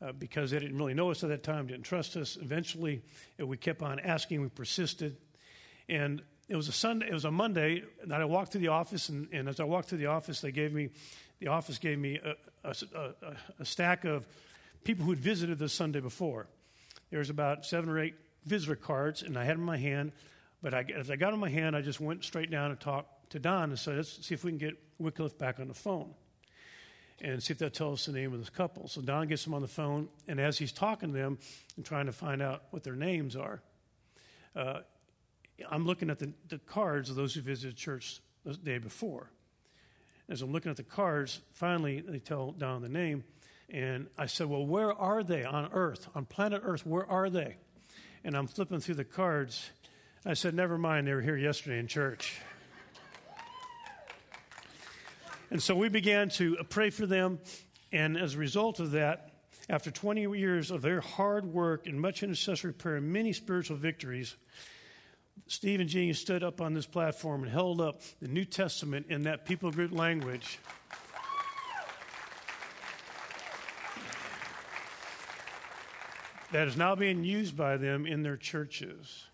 Uh, 0.02 0.12
because 0.12 0.52
they 0.52 0.60
didn't 0.60 0.78
really 0.78 0.94
know 0.94 1.10
us 1.10 1.24
at 1.24 1.30
that 1.30 1.42
time, 1.42 1.68
didn't 1.68 1.86
trust 1.86 2.18
us. 2.18 2.38
Eventually, 2.42 3.02
uh, 3.42 3.48
we 3.48 3.56
kept 3.56 3.82
on 3.82 3.98
asking, 4.02 4.42
we 4.42 4.50
persisted. 4.50 5.16
And 5.88 6.22
it 6.50 6.58
was 6.58 6.68
a 6.68 6.74
Sunday, 6.74 7.08
it 7.08 7.14
was 7.14 7.24
a 7.24 7.32
Monday 7.32 7.82
that 8.06 8.20
I 8.20 8.26
walked 8.26 8.52
to 8.52 8.58
the 8.58 8.68
office, 8.68 9.08
and, 9.08 9.30
and 9.32 9.48
as 9.48 9.62
I 9.62 9.64
walked 9.64 9.90
to 9.90 9.98
the 9.98 10.08
office, 10.08 10.42
they 10.42 10.52
gave 10.52 10.74
me, 10.74 10.90
the 11.40 11.48
office 11.48 11.78
gave 11.78 11.98
me 11.98 12.20
a, 12.20 12.36
a, 12.68 12.76
a, 12.94 13.36
a 13.62 13.66
stack 13.66 14.04
of 14.04 14.28
people 14.84 15.06
who 15.06 15.12
had 15.12 15.20
visited 15.20 15.60
the 15.60 15.70
Sunday 15.70 16.02
before. 16.02 16.48
There 17.10 17.20
was 17.20 17.30
about 17.30 17.66
seven 17.66 17.90
or 17.90 17.98
eight 17.98 18.16
visitor 18.46 18.76
cards, 18.76 19.24
and 19.24 19.38
I 19.38 19.46
had 19.46 19.54
them 19.54 19.62
in 19.62 19.66
my 19.66 19.78
hand. 19.78 20.12
But 20.62 20.74
I, 20.74 20.86
as 20.96 21.12
I 21.12 21.16
got 21.16 21.34
on 21.34 21.40
my 21.40 21.50
hand, 21.50 21.76
I 21.76 21.82
just 21.82 22.00
went 22.00 22.24
straight 22.24 22.50
down 22.50 22.72
and 22.72 22.80
talked 22.80 23.32
to 23.32 23.40
Don 23.40 23.70
and 23.70 23.80
said, 23.80 23.98
let's 23.98 24.26
see 24.26 24.34
if 24.34 24.44
we 24.44 24.52
can 24.52 24.58
get 24.58 24.78
Wycliffe 25.00 25.38
back 25.38 25.60
on 25.60 25.68
the 25.68 25.74
phone 25.74 26.14
and 27.22 27.42
see 27.42 27.54
if 27.54 27.60
they'll 27.60 27.70
tell 27.70 27.94
us 27.94 28.06
the 28.06 28.12
name 28.12 28.34
of 28.34 28.40
this 28.40 28.50
couple. 28.50 28.88
So 28.88 29.02
Don 29.02 29.28
gets 29.28 29.44
them 29.44 29.54
on 29.54 29.62
the 29.62 29.68
phone, 29.68 30.10
and 30.28 30.40
as 30.40 30.58
he's 30.58 30.72
talking 30.72 31.14
to 31.14 31.18
them 31.18 31.38
and 31.76 31.86
trying 31.86 32.08
to 32.08 32.12
find 32.12 32.42
out 32.42 32.64
what 32.72 32.84
their 32.84 32.96
names 32.96 33.36
are, 33.36 33.62
uh, 34.56 34.80
I'm 35.70 35.86
looking 35.86 36.10
at 36.10 36.20
the, 36.20 36.34
the 36.50 36.58
cards 36.58 37.10
of 37.10 37.16
those 37.16 37.34
who 37.34 37.42
visited 37.42 37.78
church 37.78 38.20
the 38.44 38.54
day 38.54 38.78
before. 38.78 39.30
As 40.28 40.42
I'm 40.42 40.52
looking 40.52 40.72
at 40.72 40.78
the 40.78 40.84
cards, 40.84 41.40
finally 41.54 42.02
they 42.02 42.20
tell 42.20 42.52
Don 42.52 42.82
the 42.82 42.90
name, 42.90 43.24
and 43.70 44.08
I 44.18 44.26
said, 44.26 44.48
Well, 44.48 44.66
where 44.66 44.94
are 44.94 45.24
they 45.24 45.44
on 45.44 45.70
Earth, 45.72 46.08
on 46.16 46.26
planet 46.26 46.62
Earth? 46.66 46.86
Where 46.86 47.10
are 47.10 47.30
they? 47.30 47.56
And 48.24 48.36
I'm 48.36 48.48
flipping 48.48 48.80
through 48.80 48.96
the 48.96 49.04
cards. 49.06 49.70
I 50.28 50.34
said, 50.34 50.56
Never 50.56 50.80
mind, 50.80 51.06
they 51.06 51.14
were 51.14 51.22
here 51.22 51.38
yesterday 51.38 51.78
in 51.78 51.86
church. 51.86 52.40
and 55.52 55.62
so 55.62 55.76
we 55.76 55.88
began 55.88 56.30
to 56.30 56.58
pray 56.68 56.90
for 56.90 57.06
them. 57.06 57.38
And 57.92 58.18
as 58.18 58.34
a 58.34 58.40
result 58.40 58.80
of 58.80 58.92
that, 58.92 59.30
after 59.70 59.92
20 59.92 60.24
years 60.38 60.72
of 60.72 60.82
their 60.82 61.00
hard 61.00 61.46
work 61.46 61.86
and 61.86 62.02
much 62.02 62.24
intercessory 62.24 62.74
prayer 62.74 62.96
and 62.96 63.14
many 63.14 63.34
spiritual 63.34 63.78
victories, 63.78 64.36
Steve 65.46 65.80
and 65.80 65.88
Jean 65.88 66.14
stood 66.16 66.44
up 66.44 66.60
on 66.60 66.74
this 66.74 66.88
platform 66.88 67.44
and 67.44 67.52
held 67.52 67.80
up 67.80 68.02
the 68.20 68.28
New 68.28 68.46
Testament 68.46 69.06
in 69.10 69.22
that 69.24 69.46
people 69.46 69.72
group 69.72 69.92
language. 69.92 70.58
that 76.52 76.68
is 76.68 76.78
now 76.78 76.96
being 76.96 77.24
used 77.24 77.56
by 77.58 77.76
them 77.78 78.08
in 78.08 78.24
their 78.24 78.38
churches. 78.38 79.26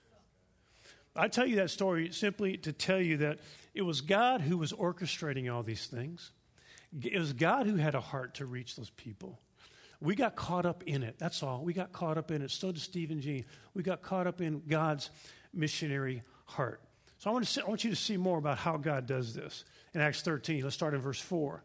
I 1.15 1.27
tell 1.27 1.45
you 1.45 1.57
that 1.57 1.69
story 1.69 2.11
simply 2.11 2.57
to 2.57 2.71
tell 2.71 2.99
you 2.99 3.17
that 3.17 3.39
it 3.73 3.81
was 3.81 4.01
God 4.01 4.41
who 4.41 4.57
was 4.57 4.71
orchestrating 4.71 5.53
all 5.53 5.63
these 5.63 5.87
things. 5.87 6.31
It 7.03 7.17
was 7.17 7.33
God 7.33 7.67
who 7.67 7.75
had 7.75 7.95
a 7.95 8.01
heart 8.01 8.35
to 8.35 8.45
reach 8.45 8.75
those 8.75 8.89
people. 8.91 9.39
We 9.99 10.15
got 10.15 10.35
caught 10.35 10.65
up 10.65 10.83
in 10.85 11.03
it. 11.03 11.15
That's 11.19 11.43
all. 11.43 11.63
We 11.63 11.73
got 11.73 11.91
caught 11.91 12.17
up 12.17 12.31
in 12.31 12.41
it. 12.41 12.51
So 12.51 12.71
did 12.71 12.81
Steve 12.81 13.11
and 13.11 13.21
Jean. 13.21 13.45
We 13.73 13.83
got 13.83 14.01
caught 14.01 14.25
up 14.25 14.41
in 14.41 14.61
God's 14.67 15.09
missionary 15.53 16.23
heart. 16.45 16.81
So 17.19 17.29
I 17.29 17.33
want, 17.33 17.45
to 17.45 17.51
see, 17.51 17.61
I 17.61 17.65
want 17.65 17.83
you 17.83 17.91
to 17.91 17.95
see 17.95 18.17
more 18.17 18.39
about 18.39 18.57
how 18.57 18.77
God 18.77 19.05
does 19.05 19.35
this. 19.35 19.63
In 19.93 20.01
Acts 20.01 20.21
13, 20.21 20.63
let's 20.63 20.75
start 20.75 20.93
in 20.93 21.01
verse 21.01 21.19
4. 21.19 21.63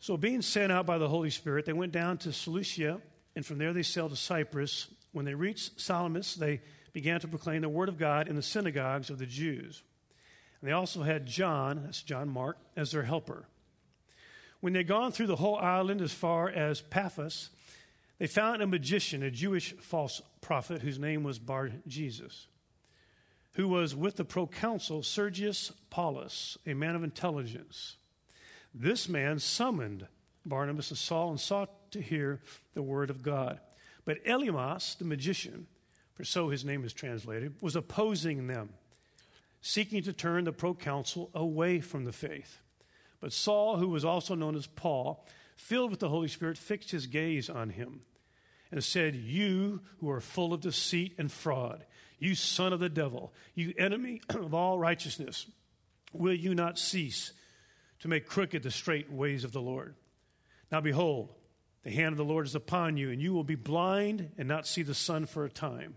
So, 0.00 0.16
being 0.16 0.42
sent 0.42 0.72
out 0.72 0.86
by 0.86 0.98
the 0.98 1.08
Holy 1.08 1.30
Spirit, 1.30 1.64
they 1.64 1.72
went 1.72 1.92
down 1.92 2.18
to 2.18 2.32
Seleucia, 2.32 3.00
and 3.34 3.44
from 3.44 3.58
there 3.58 3.72
they 3.72 3.82
sailed 3.82 4.10
to 4.10 4.16
Cyprus. 4.16 4.88
When 5.12 5.24
they 5.24 5.34
reached 5.34 5.80
Salamis, 5.80 6.34
they 6.34 6.60
began 6.96 7.20
to 7.20 7.28
proclaim 7.28 7.60
the 7.60 7.68
word 7.68 7.90
of 7.90 7.98
God 7.98 8.26
in 8.26 8.36
the 8.36 8.42
synagogues 8.42 9.10
of 9.10 9.18
the 9.18 9.26
Jews. 9.26 9.82
And 10.58 10.66
they 10.66 10.72
also 10.72 11.02
had 11.02 11.26
John, 11.26 11.82
that's 11.84 12.02
John 12.02 12.26
Mark, 12.26 12.56
as 12.74 12.90
their 12.90 13.02
helper. 13.02 13.44
When 14.60 14.72
they'd 14.72 14.88
gone 14.88 15.12
through 15.12 15.26
the 15.26 15.36
whole 15.36 15.58
island 15.58 16.00
as 16.00 16.14
far 16.14 16.48
as 16.48 16.80
Paphos, 16.80 17.50
they 18.18 18.26
found 18.26 18.62
a 18.62 18.66
magician, 18.66 19.22
a 19.22 19.30
Jewish 19.30 19.74
false 19.74 20.22
prophet, 20.40 20.80
whose 20.80 20.98
name 20.98 21.22
was 21.22 21.38
Bar 21.38 21.70
Jesus, 21.86 22.46
who 23.56 23.68
was 23.68 23.94
with 23.94 24.16
the 24.16 24.24
proconsul 24.24 25.02
Sergius 25.02 25.72
Paulus, 25.90 26.56
a 26.66 26.72
man 26.72 26.96
of 26.96 27.04
intelligence. 27.04 27.96
This 28.74 29.06
man 29.06 29.38
summoned 29.38 30.06
Barnabas 30.46 30.88
and 30.88 30.96
Saul 30.96 31.28
and 31.28 31.40
sought 31.40 31.90
to 31.90 32.00
hear 32.00 32.40
the 32.72 32.80
word 32.80 33.10
of 33.10 33.22
God. 33.22 33.60
But 34.06 34.24
Elymas, 34.24 34.96
the 34.96 35.04
magician, 35.04 35.66
for 36.16 36.24
so 36.24 36.48
his 36.48 36.64
name 36.64 36.82
is 36.84 36.94
translated, 36.94 37.54
was 37.60 37.76
opposing 37.76 38.46
them, 38.46 38.70
seeking 39.60 40.02
to 40.02 40.12
turn 40.12 40.44
the 40.44 40.52
proconsul 40.52 41.30
away 41.34 41.80
from 41.80 42.04
the 42.04 42.12
faith. 42.12 42.58
But 43.20 43.32
Saul, 43.32 43.76
who 43.76 43.88
was 43.88 44.04
also 44.04 44.34
known 44.34 44.56
as 44.56 44.66
Paul, 44.66 45.26
filled 45.56 45.90
with 45.90 46.00
the 46.00 46.08
Holy 46.08 46.28
Spirit, 46.28 46.56
fixed 46.56 46.90
his 46.90 47.06
gaze 47.06 47.50
on 47.50 47.70
him 47.70 48.00
and 48.72 48.82
said, 48.82 49.14
You 49.14 49.80
who 50.00 50.10
are 50.10 50.20
full 50.20 50.54
of 50.54 50.62
deceit 50.62 51.14
and 51.18 51.30
fraud, 51.30 51.84
you 52.18 52.34
son 52.34 52.72
of 52.72 52.80
the 52.80 52.88
devil, 52.88 53.34
you 53.54 53.74
enemy 53.76 54.22
of 54.30 54.54
all 54.54 54.78
righteousness, 54.78 55.46
will 56.12 56.34
you 56.34 56.54
not 56.54 56.78
cease 56.78 57.32
to 58.00 58.08
make 58.08 58.26
crooked 58.26 58.62
the 58.62 58.70
straight 58.70 59.12
ways 59.12 59.44
of 59.44 59.52
the 59.52 59.60
Lord? 59.60 59.94
Now 60.72 60.80
behold, 60.80 61.32
the 61.82 61.90
hand 61.90 62.12
of 62.12 62.16
the 62.16 62.24
Lord 62.24 62.46
is 62.46 62.54
upon 62.54 62.96
you, 62.96 63.10
and 63.10 63.20
you 63.20 63.32
will 63.32 63.44
be 63.44 63.54
blind 63.54 64.30
and 64.38 64.48
not 64.48 64.66
see 64.66 64.82
the 64.82 64.94
sun 64.94 65.26
for 65.26 65.44
a 65.44 65.50
time. 65.50 65.94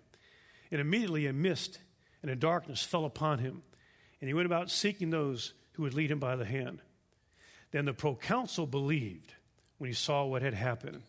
And 0.71 0.79
immediately 0.79 1.25
a 1.25 1.33
mist 1.33 1.79
and 2.21 2.29
a 2.29 2.35
darkness 2.35 2.83
fell 2.83 3.05
upon 3.05 3.39
him, 3.39 3.61
and 4.21 4.27
he 4.27 4.33
went 4.33 4.45
about 4.45 4.69
seeking 4.69 5.09
those 5.09 5.53
who 5.73 5.83
would 5.83 5.93
lead 5.93 6.11
him 6.11 6.19
by 6.19 6.35
the 6.35 6.45
hand. 6.45 6.81
Then 7.71 7.85
the 7.85 7.93
proconsul 7.93 8.67
believed 8.67 9.33
when 9.77 9.89
he 9.89 9.93
saw 9.93 10.25
what 10.25 10.41
had 10.41 10.53
happened, 10.53 11.01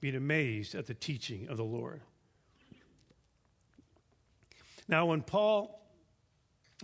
being 0.00 0.16
amazed 0.16 0.74
at 0.74 0.86
the 0.86 0.94
teaching 0.94 1.48
of 1.48 1.56
the 1.56 1.64
Lord. 1.64 2.00
Now, 4.88 5.06
when 5.06 5.22
Paul 5.22 5.80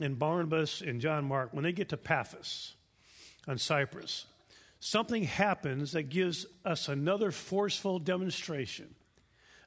and 0.00 0.18
Barnabas 0.18 0.80
and 0.80 1.00
John 1.00 1.24
Mark, 1.24 1.52
when 1.52 1.64
they 1.64 1.72
get 1.72 1.88
to 1.90 1.96
Paphos 1.96 2.74
on 3.48 3.58
Cyprus, 3.58 4.26
something 4.78 5.24
happens 5.24 5.92
that 5.92 6.04
gives 6.04 6.46
us 6.64 6.88
another 6.88 7.30
forceful 7.30 7.98
demonstration 7.98 8.94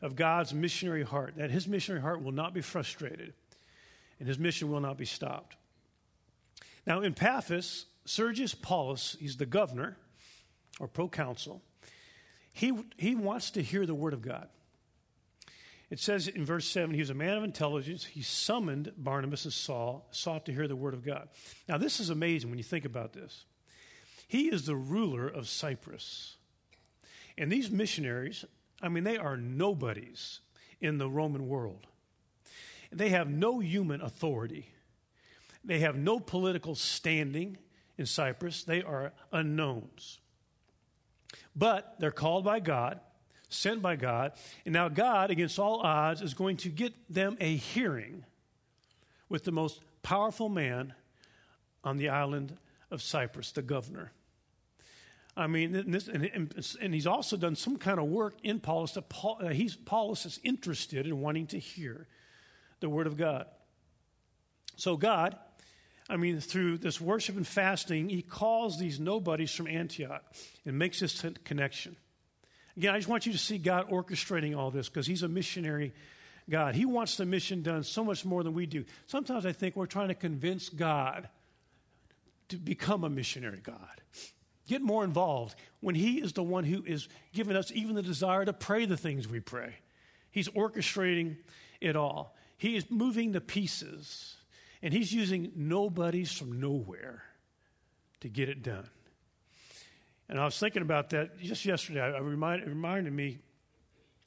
of 0.01 0.15
God's 0.15 0.53
missionary 0.53 1.03
heart, 1.03 1.35
that 1.37 1.51
his 1.51 1.67
missionary 1.67 2.01
heart 2.01 2.23
will 2.23 2.31
not 2.31 2.53
be 2.53 2.61
frustrated 2.61 3.33
and 4.19 4.27
his 4.27 4.39
mission 4.39 4.71
will 4.71 4.79
not 4.79 4.97
be 4.97 5.05
stopped. 5.05 5.55
Now, 6.85 7.01
in 7.01 7.13
Paphos, 7.13 7.85
Sergius 8.05 8.55
Paulus, 8.55 9.17
he's 9.19 9.37
the 9.37 9.45
governor 9.45 9.97
or 10.79 10.87
proconsul, 10.87 11.61
he, 12.53 12.73
he 12.97 13.13
wants 13.13 13.51
to 13.51 13.61
hear 13.61 13.85
the 13.85 13.93
word 13.93 14.13
of 14.13 14.21
God. 14.21 14.47
It 15.89 15.99
says 15.99 16.27
in 16.27 16.45
verse 16.45 16.67
7 16.67 16.93
he 16.93 16.99
was 16.99 17.09
a 17.09 17.15
man 17.15 17.37
of 17.37 17.43
intelligence. 17.43 18.03
He 18.03 18.21
summoned 18.21 18.91
Barnabas 18.97 19.45
and 19.45 19.53
Saul, 19.53 20.07
sought 20.11 20.45
to 20.47 20.51
hear 20.51 20.67
the 20.67 20.75
word 20.75 20.93
of 20.93 21.05
God. 21.05 21.29
Now, 21.69 21.77
this 21.77 21.99
is 21.99 22.09
amazing 22.09 22.49
when 22.49 22.57
you 22.57 22.63
think 22.63 22.85
about 22.85 23.13
this. 23.13 23.45
He 24.27 24.49
is 24.49 24.65
the 24.65 24.75
ruler 24.75 25.27
of 25.27 25.47
Cyprus. 25.47 26.35
And 27.37 27.51
these 27.51 27.69
missionaries, 27.69 28.43
I 28.81 28.89
mean, 28.89 29.03
they 29.03 29.17
are 29.17 29.37
nobodies 29.37 30.39
in 30.79 30.97
the 30.97 31.09
Roman 31.09 31.47
world. 31.47 31.87
They 32.91 33.09
have 33.09 33.29
no 33.29 33.59
human 33.59 34.01
authority, 34.01 34.69
they 35.63 35.79
have 35.79 35.95
no 35.95 36.19
political 36.19 36.75
standing 36.75 37.57
in 37.97 38.05
Cyprus. 38.05 38.63
They 38.63 38.83
are 38.83 39.11
unknowns. 39.31 40.19
But 41.55 41.95
they're 41.99 42.11
called 42.11 42.45
by 42.45 42.59
God, 42.59 42.99
sent 43.49 43.81
by 43.81 43.95
God, 43.95 44.33
and 44.65 44.73
now 44.73 44.87
God, 44.87 45.31
against 45.31 45.57
all 45.57 45.79
odds, 45.81 46.21
is 46.21 46.33
going 46.33 46.57
to 46.57 46.69
get 46.69 46.93
them 47.11 47.35
a 47.39 47.55
hearing 47.55 48.23
with 49.27 49.43
the 49.43 49.51
most 49.51 49.81
powerful 50.03 50.47
man 50.47 50.93
on 51.83 51.97
the 51.97 52.09
island 52.09 52.55
of 52.91 53.01
Cyprus, 53.01 53.51
the 53.51 53.61
governor. 53.61 54.11
I 55.37 55.45
mean, 55.45 55.75
and, 55.75 55.93
this, 55.93 56.07
and, 56.07 56.51
and, 56.81 56.93
he's 56.93 57.05
also 57.05 57.37
done 57.37 57.55
some 57.55 57.77
kind 57.77 57.99
of 57.99 58.05
work 58.05 58.33
in 58.41 58.59
Paulus 58.59 58.93
that 58.93 59.07
Paul, 59.07 59.39
uh, 59.41 59.49
he's, 59.49 59.75
Paulus 59.75 60.25
is 60.25 60.39
interested 60.43 61.05
in 61.05 61.21
wanting 61.21 61.45
to 61.47 61.59
hear 61.59 62.07
the 62.79 62.89
Word 62.89 63.05
of 63.05 63.17
God. 63.17 63.45
So, 64.77 64.97
God, 64.97 65.37
I 66.09 66.17
mean, 66.17 66.39
through 66.39 66.79
this 66.79 66.99
worship 66.99 67.37
and 67.37 67.45
fasting, 67.45 68.09
he 68.09 68.23
calls 68.23 68.79
these 68.79 68.99
nobodies 68.99 69.51
from 69.51 69.67
Antioch 69.67 70.23
and 70.65 70.79
makes 70.79 71.01
this 71.01 71.23
connection. 71.43 71.95
Again, 72.75 72.95
I 72.95 72.97
just 72.97 73.09
want 73.09 73.27
you 73.27 73.31
to 73.31 73.37
see 73.37 73.59
God 73.59 73.89
orchestrating 73.89 74.57
all 74.57 74.71
this 74.71 74.89
because 74.89 75.05
he's 75.05 75.23
a 75.23 75.27
missionary 75.27 75.93
God. 76.49 76.73
He 76.75 76.85
wants 76.85 77.17
the 77.17 77.25
mission 77.25 77.61
done 77.61 77.83
so 77.83 78.03
much 78.03 78.25
more 78.25 78.43
than 78.43 78.53
we 78.53 78.65
do. 78.65 78.85
Sometimes 79.05 79.45
I 79.45 79.51
think 79.51 79.75
we're 79.75 79.85
trying 79.85 80.07
to 80.07 80.15
convince 80.15 80.69
God 80.69 81.29
to 82.49 82.57
become 82.57 83.03
a 83.03 83.09
missionary 83.09 83.59
God. 83.61 84.01
Get 84.67 84.81
more 84.81 85.03
involved 85.03 85.55
when 85.79 85.95
He 85.95 86.19
is 86.19 86.33
the 86.33 86.43
one 86.43 86.65
who 86.65 86.83
is 86.85 87.07
giving 87.33 87.55
us 87.55 87.71
even 87.73 87.95
the 87.95 88.01
desire 88.01 88.43
to 88.45 88.53
pray 88.53 88.85
the 88.85 88.97
things 88.97 89.27
we 89.27 89.39
pray. 89.39 89.75
He's 90.29 90.49
orchestrating 90.49 91.37
it 91.79 91.95
all. 91.95 92.35
He 92.57 92.75
is 92.75 92.89
moving 92.89 93.31
the 93.31 93.41
pieces, 93.41 94.35
and 94.81 94.93
He's 94.93 95.13
using 95.13 95.51
nobodies 95.55 96.31
from 96.31 96.59
nowhere 96.59 97.23
to 98.19 98.29
get 98.29 98.49
it 98.49 98.61
done. 98.61 98.89
And 100.29 100.39
I 100.39 100.43
was 100.43 100.59
thinking 100.59 100.81
about 100.81 101.11
that 101.11 101.39
just 101.39 101.63
yesterday. 101.63 102.01
I 102.01 102.19
remind, 102.19 102.63
it 102.63 102.67
reminded 102.67 103.13
me 103.13 103.39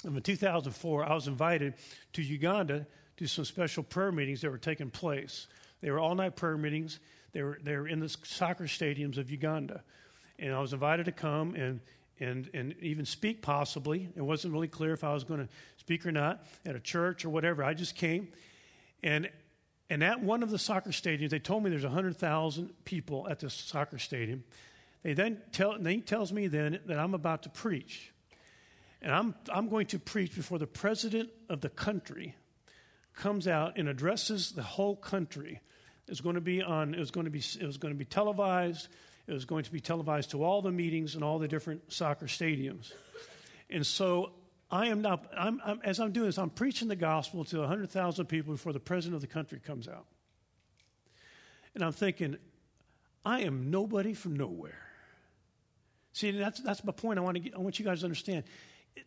of 0.06 0.16
in 0.16 0.22
2004, 0.22 1.04
I 1.04 1.14
was 1.14 1.28
invited 1.28 1.74
to 2.14 2.22
Uganda 2.22 2.86
to 3.18 3.26
some 3.26 3.44
special 3.44 3.82
prayer 3.82 4.10
meetings 4.10 4.40
that 4.40 4.50
were 4.50 4.56
taking 4.56 4.88
place. 4.88 5.46
They 5.82 5.90
were 5.90 5.98
all 5.98 6.14
night 6.14 6.36
prayer 6.36 6.56
meetings. 6.56 7.00
They 7.32 7.42
were, 7.42 7.58
they 7.62 7.76
were 7.76 7.86
in 7.86 8.00
the 8.00 8.08
soccer 8.08 8.64
stadiums 8.64 9.18
of 9.18 9.30
Uganda 9.30 9.82
and 10.40 10.54
I 10.54 10.60
was 10.60 10.72
invited 10.72 11.04
to 11.04 11.12
come 11.12 11.54
and 11.54 11.80
and 12.18 12.50
and 12.52 12.74
even 12.80 13.04
speak 13.04 13.42
possibly. 13.42 14.08
It 14.16 14.22
wasn't 14.22 14.52
really 14.52 14.68
clear 14.68 14.92
if 14.92 15.04
I 15.04 15.12
was 15.12 15.24
going 15.24 15.40
to 15.40 15.48
speak 15.78 16.06
or 16.06 16.12
not 16.12 16.44
at 16.66 16.76
a 16.76 16.80
church 16.80 17.24
or 17.24 17.30
whatever. 17.30 17.62
I 17.62 17.74
just 17.74 17.94
came, 17.94 18.28
and 19.02 19.30
and 19.88 20.04
at 20.04 20.22
one 20.22 20.42
of 20.42 20.50
the 20.50 20.58
soccer 20.58 20.90
stadiums, 20.90 21.30
they 21.30 21.38
told 21.38 21.62
me 21.62 21.70
there's 21.70 21.84
hundred 21.84 22.16
thousand 22.16 22.72
people 22.84 23.28
at 23.28 23.40
this 23.40 23.54
soccer 23.54 23.98
stadium. 23.98 24.44
They 25.02 25.14
then 25.14 25.40
tell 25.52 25.78
they 25.78 25.98
tells 25.98 26.32
me 26.32 26.46
then 26.46 26.78
that 26.86 26.98
I'm 26.98 27.14
about 27.14 27.44
to 27.44 27.48
preach, 27.48 28.12
and 29.00 29.12
I'm 29.14 29.34
I'm 29.52 29.68
going 29.68 29.86
to 29.86 29.98
preach 29.98 30.34
before 30.34 30.58
the 30.58 30.66
president 30.66 31.30
of 31.48 31.60
the 31.60 31.70
country 31.70 32.34
comes 33.14 33.48
out 33.48 33.76
and 33.76 33.88
addresses 33.88 34.52
the 34.52 34.62
whole 34.62 34.96
country. 34.96 35.60
It's 36.06 36.20
going 36.20 36.34
to 36.34 36.40
be 36.40 36.62
on. 36.62 36.94
It 36.94 37.00
was 37.00 37.10
going 37.10 37.24
to 37.24 37.30
be. 37.30 37.38
It 37.38 37.66
was 37.66 37.78
going 37.78 37.94
to 37.94 37.98
be 37.98 38.04
televised. 38.04 38.88
It 39.26 39.32
was 39.32 39.44
going 39.44 39.64
to 39.64 39.72
be 39.72 39.80
televised 39.80 40.30
to 40.30 40.42
all 40.42 40.62
the 40.62 40.72
meetings 40.72 41.14
and 41.14 41.22
all 41.22 41.38
the 41.38 41.48
different 41.48 41.92
soccer 41.92 42.26
stadiums. 42.26 42.92
And 43.68 43.86
so 43.86 44.32
I 44.70 44.86
am 44.88 45.02
now, 45.02 45.20
I'm, 45.36 45.60
I'm, 45.64 45.80
as 45.84 46.00
I'm 46.00 46.12
doing 46.12 46.26
this, 46.26 46.38
I'm 46.38 46.50
preaching 46.50 46.88
the 46.88 46.96
gospel 46.96 47.44
to 47.46 47.60
100,000 47.60 48.26
people 48.26 48.54
before 48.54 48.72
the 48.72 48.80
president 48.80 49.16
of 49.16 49.20
the 49.20 49.26
country 49.26 49.60
comes 49.60 49.88
out. 49.88 50.06
And 51.74 51.84
I'm 51.84 51.92
thinking, 51.92 52.36
I 53.24 53.42
am 53.42 53.70
nobody 53.70 54.14
from 54.14 54.34
nowhere. 54.34 54.86
See, 56.12 56.30
that's, 56.32 56.60
that's 56.60 56.82
my 56.84 56.92
point 56.92 57.18
I 57.18 57.22
want, 57.22 57.36
to 57.36 57.40
get, 57.40 57.54
I 57.54 57.58
want 57.58 57.78
you 57.78 57.84
guys 57.84 58.00
to 58.00 58.06
understand. 58.06 58.44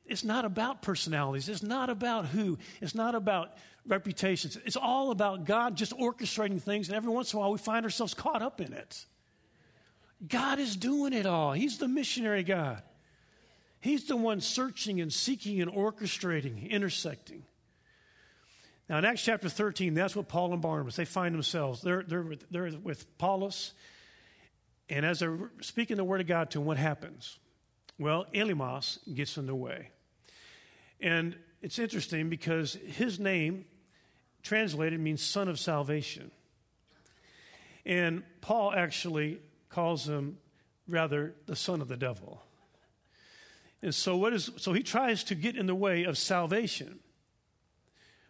It's 0.06 0.23
not 0.23 0.45
about 0.45 0.82
personalities. 0.82 1.49
It's 1.49 1.63
not 1.63 1.89
about 1.89 2.28
who. 2.28 2.58
It's 2.82 2.95
not 2.95 3.15
about 3.15 3.54
reputations. 3.86 4.58
It's 4.65 4.78
all 4.78 5.12
about 5.12 5.45
God 5.45 5.76
just 5.76 5.91
orchestrating 5.97 6.62
things, 6.62 6.88
and 6.88 6.95
every 6.95 7.12
once 7.12 7.34
in 7.34 7.38
a 7.38 7.39
while 7.41 7.52
we 7.52 7.58
find 7.58 7.86
ourselves 7.86 8.13
caught 8.13 8.41
up 8.41 8.62
in 8.62 8.71
it. 8.73 9.06
God 10.27 10.59
is 10.59 10.75
doing 10.75 11.13
it 11.13 11.25
all. 11.25 11.53
He's 11.53 11.77
the 11.77 11.88
missionary 11.88 12.43
God. 12.43 12.81
He's 13.79 14.05
the 14.05 14.15
one 14.15 14.39
searching 14.39 15.01
and 15.01 15.12
seeking 15.12 15.62
and 15.62 15.69
orchestrating, 15.69 16.69
intersecting. 16.69 17.43
Now, 18.89 18.97
in 18.99 19.05
Acts 19.05 19.23
chapter 19.23 19.49
13, 19.49 19.93
that's 19.93 20.15
what 20.15 20.27
Paul 20.27 20.53
and 20.53 20.62
Barnabas, 20.62 20.95
they 20.95 21.05
find 21.05 21.33
themselves. 21.36 21.81
They're, 21.81 22.03
they're, 22.03 22.21
with, 22.21 22.45
they're 22.49 22.71
with 22.81 23.17
Paulus, 23.17 23.73
and 24.89 25.05
as 25.05 25.19
they're 25.19 25.51
speaking 25.62 25.97
the 25.97 26.03
word 26.03 26.21
of 26.21 26.27
God 26.27 26.51
to 26.51 26.59
him, 26.59 26.65
what 26.65 26.77
happens? 26.77 27.38
Well, 27.99 28.25
Elymas 28.33 28.99
gets 29.13 29.38
in 29.38 29.47
the 29.47 29.55
way. 29.55 29.89
And 30.99 31.36
it's 31.62 31.79
interesting 31.79 32.29
because 32.29 32.73
his 32.73 33.19
name, 33.19 33.65
translated, 34.41 34.99
means 34.99 35.21
son 35.21 35.47
of 35.47 35.59
salvation. 35.59 36.31
And 37.86 38.23
Paul 38.41 38.73
actually 38.73 39.39
calls 39.73 40.07
him 40.07 40.38
rather 40.88 41.33
the 41.47 41.55
son 41.55 41.81
of 41.81 41.88
the 41.88 41.97
devil. 41.97 42.41
And 43.81 43.93
so 43.93 44.15
what 44.15 44.33
is 44.33 44.51
so 44.57 44.71
he 44.73 44.83
tries 44.83 45.23
to 45.25 45.36
get 45.36 45.57
in 45.57 45.65
the 45.65 45.75
way 45.75 46.03
of 46.03 46.17
salvation 46.17 46.99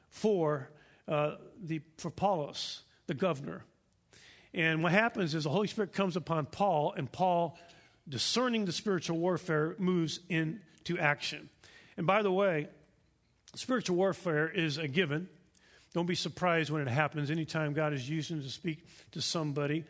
for 0.09 0.69
uh, 1.07 1.35
the 1.61 1.81
for 1.97 2.07
Apollos, 2.07 2.83
the 3.07 3.13
governor. 3.13 3.65
And 4.53 4.83
what 4.83 4.91
happens 4.91 5.35
is 5.35 5.43
the 5.43 5.49
Holy 5.49 5.67
Spirit 5.67 5.93
comes 5.93 6.15
upon 6.15 6.45
Paul, 6.45 6.93
and 6.95 7.11
Paul, 7.11 7.57
discerning 8.07 8.65
the 8.65 8.71
spiritual 8.71 9.17
warfare, 9.17 9.75
moves 9.79 10.19
into 10.29 10.97
action. 10.99 11.49
And 11.97 12.05
by 12.07 12.21
the 12.21 12.31
way, 12.31 12.67
spiritual 13.55 13.97
warfare 13.97 14.47
is 14.47 14.77
a 14.77 14.87
given. 14.87 15.27
Don't 15.93 16.05
be 16.05 16.15
surprised 16.15 16.69
when 16.69 16.81
it 16.81 16.87
happens. 16.87 17.29
Anytime 17.29 17.73
God 17.73 17.93
is 17.93 18.09
using 18.09 18.41
to 18.41 18.49
speak 18.49 18.85
to 19.11 19.21
somebody, 19.21 19.85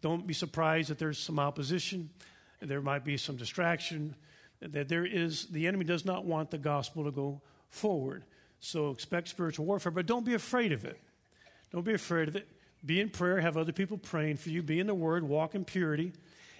don't 0.00 0.26
be 0.26 0.34
surprised 0.34 0.90
that 0.90 0.98
there's 0.98 1.18
some 1.18 1.38
opposition, 1.38 2.10
there 2.60 2.80
might 2.80 3.04
be 3.04 3.16
some 3.16 3.36
distraction, 3.36 4.14
that 4.60 4.88
there 4.88 5.06
is, 5.06 5.46
the 5.46 5.66
enemy 5.66 5.84
does 5.84 6.04
not 6.04 6.24
want 6.24 6.50
the 6.50 6.58
gospel 6.58 7.04
to 7.04 7.10
go 7.10 7.40
forward. 7.70 8.24
So 8.60 8.90
expect 8.90 9.28
spiritual 9.28 9.66
warfare, 9.66 9.92
but 9.92 10.06
don't 10.06 10.24
be 10.24 10.34
afraid 10.34 10.72
of 10.72 10.84
it. 10.84 11.00
Don't 11.72 11.84
be 11.84 11.94
afraid 11.94 12.28
of 12.28 12.36
it. 12.36 12.48
Be 12.84 13.00
in 13.00 13.10
prayer, 13.10 13.40
have 13.40 13.56
other 13.56 13.72
people 13.72 13.98
praying 13.98 14.36
for 14.36 14.50
you, 14.50 14.62
be 14.62 14.80
in 14.80 14.86
the 14.86 14.94
word, 14.94 15.24
walk 15.24 15.54
in 15.54 15.64
purity. 15.64 16.12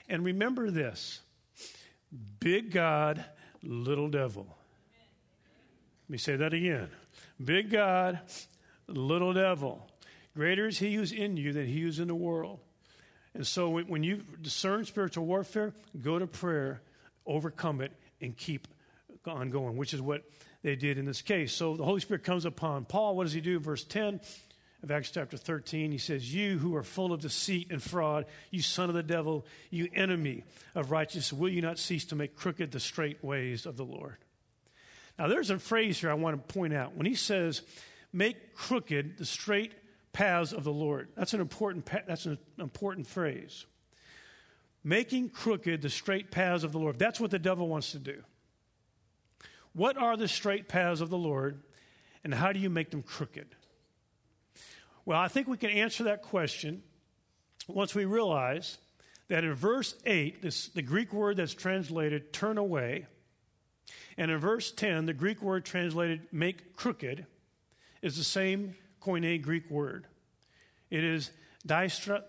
And 0.09 0.24
remember 0.24 0.70
this 0.70 1.20
big 2.40 2.72
God, 2.72 3.24
little 3.62 4.09
devil. 4.09 4.46
Let 6.07 6.11
me 6.11 6.18
say 6.18 6.37
that 6.37 6.53
again. 6.53 6.88
Big 7.44 7.70
God, 7.70 8.20
little 8.88 9.33
devil. 9.33 9.88
Greater 10.35 10.66
is 10.66 10.79
he 10.79 10.94
who's 10.94 11.12
in 11.12 11.37
you 11.37 11.53
than 11.53 11.66
he 11.66 11.81
who's 11.81 12.01
in 12.01 12.09
the 12.09 12.14
world. 12.14 12.61
And 13.34 13.46
so 13.46 13.80
when 13.80 14.02
you 14.02 14.22
discern 14.40 14.84
spiritual 14.84 15.26
warfare, 15.26 15.72
go 16.00 16.18
to 16.18 16.26
prayer, 16.26 16.80
overcome 17.26 17.80
it, 17.80 17.92
and 18.20 18.36
keep 18.36 18.66
on 19.26 19.50
going, 19.50 19.76
which 19.76 19.94
is 19.94 20.00
what 20.00 20.24
they 20.62 20.74
did 20.74 20.98
in 20.98 21.04
this 21.04 21.22
case. 21.22 21.52
So 21.52 21.76
the 21.76 21.84
Holy 21.84 22.00
Spirit 22.00 22.24
comes 22.24 22.44
upon 22.44 22.84
Paul. 22.84 23.16
What 23.16 23.24
does 23.24 23.32
he 23.32 23.40
do? 23.40 23.58
Verse 23.60 23.84
10 23.84 24.20
of 24.82 24.90
Acts 24.90 25.10
chapter 25.10 25.36
13, 25.36 25.92
he 25.92 25.98
says, 25.98 26.34
You 26.34 26.58
who 26.58 26.76
are 26.76 26.82
full 26.82 27.12
of 27.12 27.20
deceit 27.20 27.68
and 27.70 27.82
fraud, 27.82 28.26
you 28.50 28.62
son 28.62 28.88
of 28.88 28.94
the 28.94 29.02
devil, 29.02 29.44
you 29.70 29.88
enemy 29.94 30.44
of 30.74 30.90
righteousness, 30.90 31.32
will 31.32 31.48
you 31.48 31.62
not 31.62 31.78
cease 31.78 32.04
to 32.06 32.16
make 32.16 32.36
crooked 32.36 32.70
the 32.70 32.80
straight 32.80 33.22
ways 33.22 33.66
of 33.66 33.76
the 33.76 33.84
Lord? 33.84 34.16
Now, 35.18 35.26
there's 35.26 35.50
a 35.50 35.58
phrase 35.58 35.98
here 35.98 36.10
I 36.10 36.14
want 36.14 36.48
to 36.48 36.54
point 36.54 36.72
out. 36.72 36.96
When 36.96 37.06
he 37.06 37.14
says, 37.14 37.62
Make 38.12 38.54
crooked 38.54 39.18
the 39.18 39.26
straight 39.26 39.72
paths 40.18 40.52
of 40.52 40.64
the 40.64 40.72
Lord, 40.72 41.11
that's 41.16 41.33
an 41.33 41.40
important, 41.40 41.88
that's 42.09 42.26
an 42.26 42.38
important 42.59 43.07
phrase. 43.07 43.66
Making 44.83 45.28
crooked 45.28 45.81
the 45.81 45.88
straight 45.88 46.33
paths 46.33 46.64
of 46.64 46.72
the 46.72 46.81
Lord. 46.81 46.98
That's 46.98 47.20
what 47.20 47.31
the 47.31 47.38
devil 47.38 47.68
wants 47.68 47.92
to 47.92 48.00
do. 48.00 48.24
What 49.74 49.96
are 49.96 50.16
the 50.16 50.26
straight 50.26 50.66
paths 50.66 51.00
of 51.00 51.09
the 51.09 51.16
Lord, 51.16 51.62
and 52.24 52.35
how 52.35 52.50
do 52.50 52.59
you 52.59 52.68
make 52.68 52.90
them 52.90 53.04
crooked? 53.04 53.54
Well, 55.04 55.20
I 55.20 55.28
think 55.28 55.46
we 55.46 55.57
can 55.57 55.70
answer 55.70 56.02
that 56.04 56.22
question 56.22 56.83
once 57.68 57.94
we 57.94 58.04
realize 58.04 58.78
that 59.28 59.44
in 59.44 59.54
verse 59.54 59.94
8, 60.04 60.42
this, 60.42 60.66
the 60.66 60.83
Greek 60.83 61.12
word 61.12 61.37
that's 61.37 61.54
translated 61.54 62.33
turn 62.33 62.59
away, 62.59 63.07
and 64.16 64.33
in 64.33 64.38
verse 64.38 64.72
10, 64.72 65.07
the 65.07 65.14
Greek 65.14 65.40
word 65.40 65.64
translated 65.64 66.26
make 66.33 66.74
crooked, 66.74 67.24
is 68.02 68.16
the 68.16 68.24
same 68.24 68.74
Koine 69.08 69.40
Greek 69.40 69.70
word. 69.70 70.06
It 70.90 71.02
is 71.02 71.30
distre. 71.66 72.22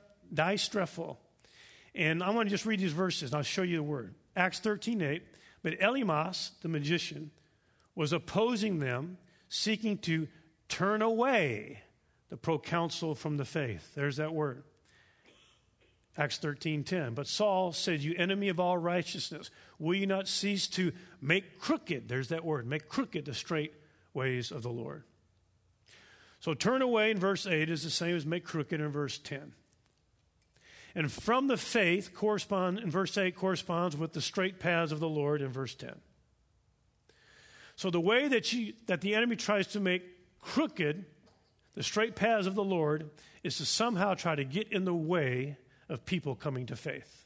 And 1.96 2.24
I 2.24 2.30
want 2.30 2.48
to 2.48 2.50
just 2.52 2.66
read 2.66 2.80
these 2.80 2.94
verses, 2.94 3.32
and 3.32 3.38
I'll 3.38 3.44
show 3.44 3.64
you 3.64 3.78
the 3.78 3.84
word. 3.84 4.16
Acts 4.36 4.60
13 4.60 5.02
8. 5.02 5.24
But 5.62 5.80
Elymas, 5.80 6.52
the 6.62 6.70
magician, 6.70 7.32
was 7.96 8.14
opposing 8.14 8.80
them, 8.80 9.18
seeking 9.50 9.98
to 10.00 10.28
turn 10.70 11.02
away 11.02 11.82
the 12.30 12.38
proconsul 12.38 13.16
from 13.16 13.38
the 13.38 13.44
faith. 13.44 13.94
There's 13.96 14.18
that 14.18 14.34
word. 14.34 14.64
Acts 16.18 16.38
13:10. 16.38 17.14
But 17.14 17.28
Saul 17.28 17.72
said, 17.72 18.02
"You 18.02 18.14
enemy 18.16 18.50
of 18.50 18.60
all 18.60 18.78
righteousness, 18.78 19.52
will 19.80 19.96
you 19.96 20.06
not 20.06 20.28
cease 20.28 20.68
to 20.70 20.92
make 21.22 21.60
crooked, 21.60 22.08
there's 22.08 22.30
that 22.30 22.46
word, 22.46 22.68
make 22.68 22.88
crooked 22.88 23.26
the 23.26 23.34
straight 23.34 23.74
ways 24.14 24.52
of 24.52 24.62
the 24.62 24.72
Lord." 24.72 25.04
So 26.40 26.54
turn 26.54 26.82
away 26.82 27.12
in 27.12 27.20
verse 27.20 27.46
8 27.46 27.70
is 27.70 27.84
the 27.84 27.90
same 27.90 28.16
as 28.16 28.26
make 28.26 28.46
crooked 28.46 28.80
in 28.80 28.88
verse 28.90 29.18
10. 29.18 29.54
And 30.96 31.12
from 31.12 31.48
the 31.48 31.58
faith 31.58 32.14
correspond 32.14 32.80
in 32.80 32.90
verse 32.90 33.18
8 33.18 33.36
corresponds 33.36 33.96
with 33.96 34.14
the 34.14 34.22
straight 34.22 34.60
paths 34.60 34.92
of 34.92 35.00
the 35.00 35.10
Lord 35.10 35.42
in 35.42 35.50
verse 35.50 35.76
10. 35.76 35.96
So 37.76 37.90
the 37.90 38.02
way 38.02 38.28
that 38.28 38.52
you 38.52 38.74
that 38.88 39.02
the 39.02 39.16
enemy 39.16 39.36
tries 39.36 39.68
to 39.68 39.80
make 39.80 40.04
crooked 40.42 41.06
the 41.76 41.84
straight 41.84 42.16
paths 42.16 42.48
of 42.48 42.56
the 42.56 42.64
Lord 42.64 43.10
is 43.44 43.58
to 43.58 43.66
somehow 43.66 44.14
try 44.14 44.36
to 44.36 44.44
get 44.44 44.72
in 44.72 44.84
the 44.84 44.94
way 44.94 45.58
of 45.88 46.06
people 46.06 46.36
coming 46.36 46.66
to 46.66 46.76
faith. 46.76 47.26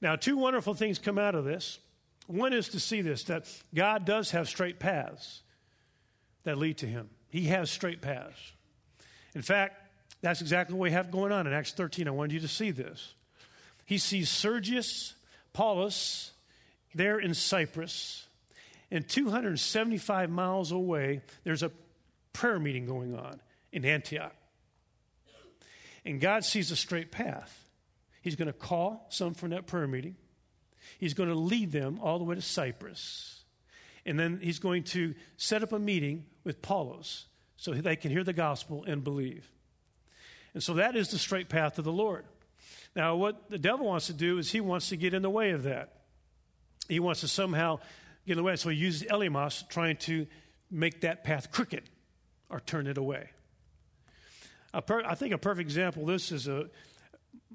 Now, 0.00 0.16
two 0.16 0.36
wonderful 0.36 0.74
things 0.74 0.98
come 0.98 1.18
out 1.18 1.34
of 1.34 1.44
this. 1.44 1.78
One 2.26 2.52
is 2.52 2.70
to 2.70 2.80
see 2.80 3.02
this 3.02 3.24
that 3.24 3.46
God 3.74 4.04
does 4.04 4.30
have 4.30 4.48
straight 4.48 4.78
paths 4.78 5.42
that 6.44 6.58
lead 6.58 6.78
to 6.78 6.86
Him, 6.86 7.10
He 7.36 7.48
has 7.48 7.70
straight 7.70 8.00
paths. 8.00 8.54
In 9.34 9.42
fact, 9.42 9.78
that's 10.22 10.40
exactly 10.40 10.74
what 10.74 10.84
we 10.84 10.92
have 10.92 11.10
going 11.10 11.32
on 11.32 11.46
in 11.46 11.52
Acts 11.52 11.70
13. 11.72 12.08
I 12.08 12.10
wanted 12.10 12.32
you 12.32 12.40
to 12.40 12.48
see 12.48 12.70
this. 12.70 13.12
He 13.84 13.98
sees 13.98 14.30
Sergius 14.30 15.14
Paulus 15.52 16.32
there 16.94 17.18
in 17.18 17.34
Cyprus, 17.34 18.26
and 18.90 19.06
275 19.06 20.30
miles 20.30 20.72
away, 20.72 21.20
there's 21.44 21.62
a 21.62 21.70
prayer 22.32 22.58
meeting 22.58 22.86
going 22.86 23.14
on 23.14 23.38
in 23.70 23.84
Antioch. 23.84 24.34
And 26.06 26.22
God 26.22 26.42
sees 26.42 26.70
a 26.70 26.76
straight 26.76 27.12
path. 27.12 27.68
He's 28.22 28.36
going 28.36 28.46
to 28.46 28.54
call 28.54 29.04
some 29.10 29.34
from 29.34 29.50
that 29.50 29.66
prayer 29.66 29.86
meeting. 29.86 30.16
He's 30.98 31.12
going 31.12 31.28
to 31.28 31.34
lead 31.34 31.70
them 31.70 32.00
all 32.00 32.18
the 32.18 32.24
way 32.24 32.36
to 32.36 32.40
Cyprus. 32.40 33.35
And 34.06 34.18
then 34.18 34.38
he's 34.40 34.60
going 34.60 34.84
to 34.84 35.14
set 35.36 35.62
up 35.62 35.72
a 35.72 35.78
meeting 35.78 36.24
with 36.44 36.62
Paulus 36.62 37.26
so 37.56 37.74
they 37.74 37.96
can 37.96 38.10
hear 38.10 38.24
the 38.24 38.32
gospel 38.32 38.84
and 38.86 39.02
believe. 39.02 39.50
And 40.54 40.62
so 40.62 40.74
that 40.74 40.96
is 40.96 41.10
the 41.10 41.18
straight 41.18 41.48
path 41.48 41.74
to 41.74 41.82
the 41.82 41.92
Lord. 41.92 42.24
Now, 42.94 43.16
what 43.16 43.50
the 43.50 43.58
devil 43.58 43.86
wants 43.86 44.06
to 44.06 44.14
do 44.14 44.38
is 44.38 44.50
he 44.50 44.60
wants 44.60 44.88
to 44.88 44.96
get 44.96 45.12
in 45.12 45.20
the 45.20 45.28
way 45.28 45.50
of 45.50 45.64
that. 45.64 45.92
He 46.88 47.00
wants 47.00 47.20
to 47.20 47.28
somehow 47.28 47.80
get 48.26 48.32
in 48.32 48.38
the 48.38 48.42
way. 48.44 48.56
So 48.56 48.70
he 48.70 48.76
uses 48.76 49.02
Elymas 49.08 49.68
trying 49.68 49.96
to 49.98 50.26
make 50.70 51.02
that 51.02 51.24
path 51.24 51.50
crooked 51.50 51.82
or 52.48 52.60
turn 52.60 52.86
it 52.86 52.96
away. 52.96 53.30
Per, 54.86 55.02
I 55.04 55.14
think 55.14 55.34
a 55.34 55.38
perfect 55.38 55.66
example 55.66 56.02
of 56.02 56.08
this 56.08 56.32
is 56.32 56.48
a, 56.48 56.68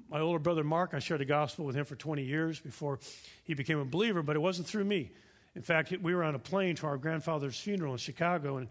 my 0.08 0.20
older 0.20 0.38
brother 0.38 0.64
Mark. 0.64 0.92
I 0.92 0.98
shared 0.98 1.20
the 1.20 1.24
gospel 1.24 1.64
with 1.64 1.76
him 1.76 1.84
for 1.84 1.96
20 1.96 2.22
years 2.22 2.60
before 2.60 2.98
he 3.44 3.54
became 3.54 3.78
a 3.78 3.84
believer, 3.84 4.22
but 4.22 4.36
it 4.36 4.40
wasn't 4.40 4.68
through 4.68 4.84
me. 4.84 5.12
In 5.54 5.62
fact, 5.62 5.92
we 6.00 6.14
were 6.14 6.24
on 6.24 6.34
a 6.34 6.38
plane 6.38 6.76
to 6.76 6.86
our 6.86 6.96
grandfather's 6.96 7.58
funeral 7.58 7.92
in 7.92 7.98
Chicago, 7.98 8.56
and 8.56 8.68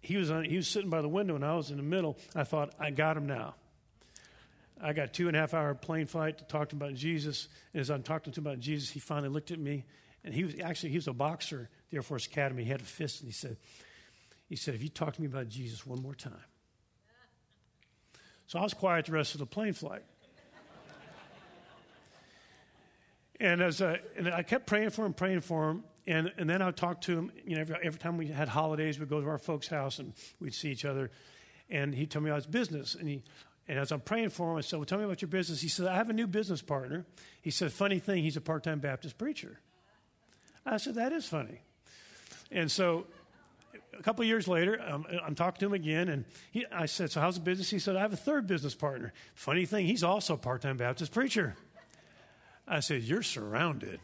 he 0.00 0.16
was, 0.16 0.30
on, 0.30 0.44
he 0.44 0.56
was 0.56 0.68
sitting 0.68 0.90
by 0.90 1.02
the 1.02 1.08
window, 1.08 1.34
and 1.34 1.44
I 1.44 1.54
was 1.54 1.70
in 1.70 1.76
the 1.76 1.82
middle. 1.82 2.18
I 2.34 2.44
thought, 2.44 2.74
I 2.78 2.90
got 2.90 3.16
him 3.16 3.26
now. 3.26 3.54
I 4.80 4.92
got 4.92 5.12
two 5.12 5.28
and 5.28 5.36
a 5.36 5.40
half 5.40 5.54
hour 5.54 5.74
plane 5.74 6.06
flight 6.06 6.38
to 6.38 6.44
talk 6.44 6.68
to 6.70 6.76
him 6.76 6.82
about 6.82 6.94
Jesus. 6.94 7.48
And 7.72 7.80
as 7.80 7.90
I'm 7.90 8.02
talking 8.02 8.32
to 8.32 8.40
him 8.40 8.46
about 8.46 8.58
Jesus, 8.58 8.90
he 8.90 9.00
finally 9.00 9.28
looked 9.28 9.50
at 9.50 9.58
me, 9.58 9.84
and 10.24 10.34
he 10.34 10.44
was 10.44 10.54
actually 10.60 10.90
he 10.90 10.96
was 10.96 11.08
a 11.08 11.12
boxer 11.12 11.68
at 11.72 11.90
the 11.90 11.96
Air 11.96 12.02
Force 12.02 12.26
Academy. 12.26 12.64
He 12.64 12.70
had 12.70 12.80
a 12.80 12.84
fist, 12.84 13.20
and 13.20 13.28
he 13.28 13.32
said, 13.32 13.56
he 14.48 14.56
said, 14.56 14.74
If 14.74 14.82
you 14.82 14.88
talk 14.88 15.14
to 15.14 15.20
me 15.20 15.26
about 15.26 15.48
Jesus 15.48 15.86
one 15.86 16.02
more 16.02 16.14
time. 16.14 16.32
So 18.46 18.58
I 18.58 18.62
was 18.62 18.74
quiet 18.74 19.06
the 19.06 19.12
rest 19.12 19.34
of 19.34 19.40
the 19.40 19.46
plane 19.46 19.72
flight. 19.72 20.02
and 23.40 23.62
as 23.62 23.80
I, 23.80 24.00
and 24.16 24.28
I 24.28 24.42
kept 24.42 24.66
praying 24.66 24.90
for 24.90 25.06
him, 25.06 25.14
praying 25.14 25.40
for 25.40 25.70
him, 25.70 25.84
and, 26.06 26.32
and 26.36 26.48
then 26.48 26.60
I 26.60 26.66
would 26.66 26.76
talk 26.76 27.00
to 27.02 27.12
him. 27.12 27.32
You 27.46 27.56
know, 27.56 27.60
every, 27.62 27.76
every 27.82 27.98
time 27.98 28.16
we 28.16 28.26
had 28.26 28.48
holidays, 28.48 28.98
we'd 28.98 29.08
go 29.08 29.20
to 29.20 29.28
our 29.28 29.38
folks' 29.38 29.68
house 29.68 29.98
and 29.98 30.12
we'd 30.40 30.54
see 30.54 30.70
each 30.70 30.84
other. 30.84 31.10
And 31.70 31.94
he 31.94 32.06
told 32.06 32.24
me 32.24 32.30
about 32.30 32.44
his 32.44 32.46
business. 32.46 32.94
And, 32.94 33.08
he, 33.08 33.22
and 33.68 33.78
as 33.78 33.90
I'm 33.90 34.00
praying 34.00 34.30
for 34.30 34.52
him, 34.52 34.58
I 34.58 34.60
said, 34.60 34.78
Well, 34.78 34.86
tell 34.86 34.98
me 34.98 35.04
about 35.04 35.22
your 35.22 35.28
business. 35.28 35.60
He 35.60 35.68
said, 35.68 35.86
I 35.86 35.94
have 35.96 36.10
a 36.10 36.12
new 36.12 36.26
business 36.26 36.60
partner. 36.60 37.06
He 37.40 37.50
said, 37.50 37.72
Funny 37.72 37.98
thing, 37.98 38.22
he's 38.22 38.36
a 38.36 38.40
part 38.40 38.64
time 38.64 38.80
Baptist 38.80 39.16
preacher. 39.16 39.60
I 40.66 40.76
said, 40.76 40.96
That 40.96 41.12
is 41.12 41.26
funny. 41.26 41.62
And 42.50 42.70
so 42.70 43.06
a 43.98 44.02
couple 44.02 44.22
of 44.22 44.28
years 44.28 44.46
later, 44.46 44.80
um, 44.86 45.06
I'm 45.24 45.34
talking 45.34 45.60
to 45.60 45.66
him 45.66 45.72
again, 45.72 46.08
and 46.08 46.24
he, 46.50 46.66
I 46.70 46.86
said, 46.86 47.10
So, 47.10 47.20
how's 47.20 47.36
the 47.36 47.40
business? 47.40 47.70
He 47.70 47.78
said, 47.78 47.96
I 47.96 48.00
have 48.00 48.12
a 48.12 48.16
third 48.16 48.46
business 48.46 48.74
partner. 48.74 49.12
Funny 49.34 49.64
thing, 49.66 49.86
he's 49.86 50.04
also 50.04 50.34
a 50.34 50.38
part 50.38 50.62
time 50.62 50.76
Baptist 50.76 51.12
preacher. 51.12 51.56
I 52.66 52.80
said, 52.80 53.02
You're 53.02 53.22
surrounded. 53.22 54.00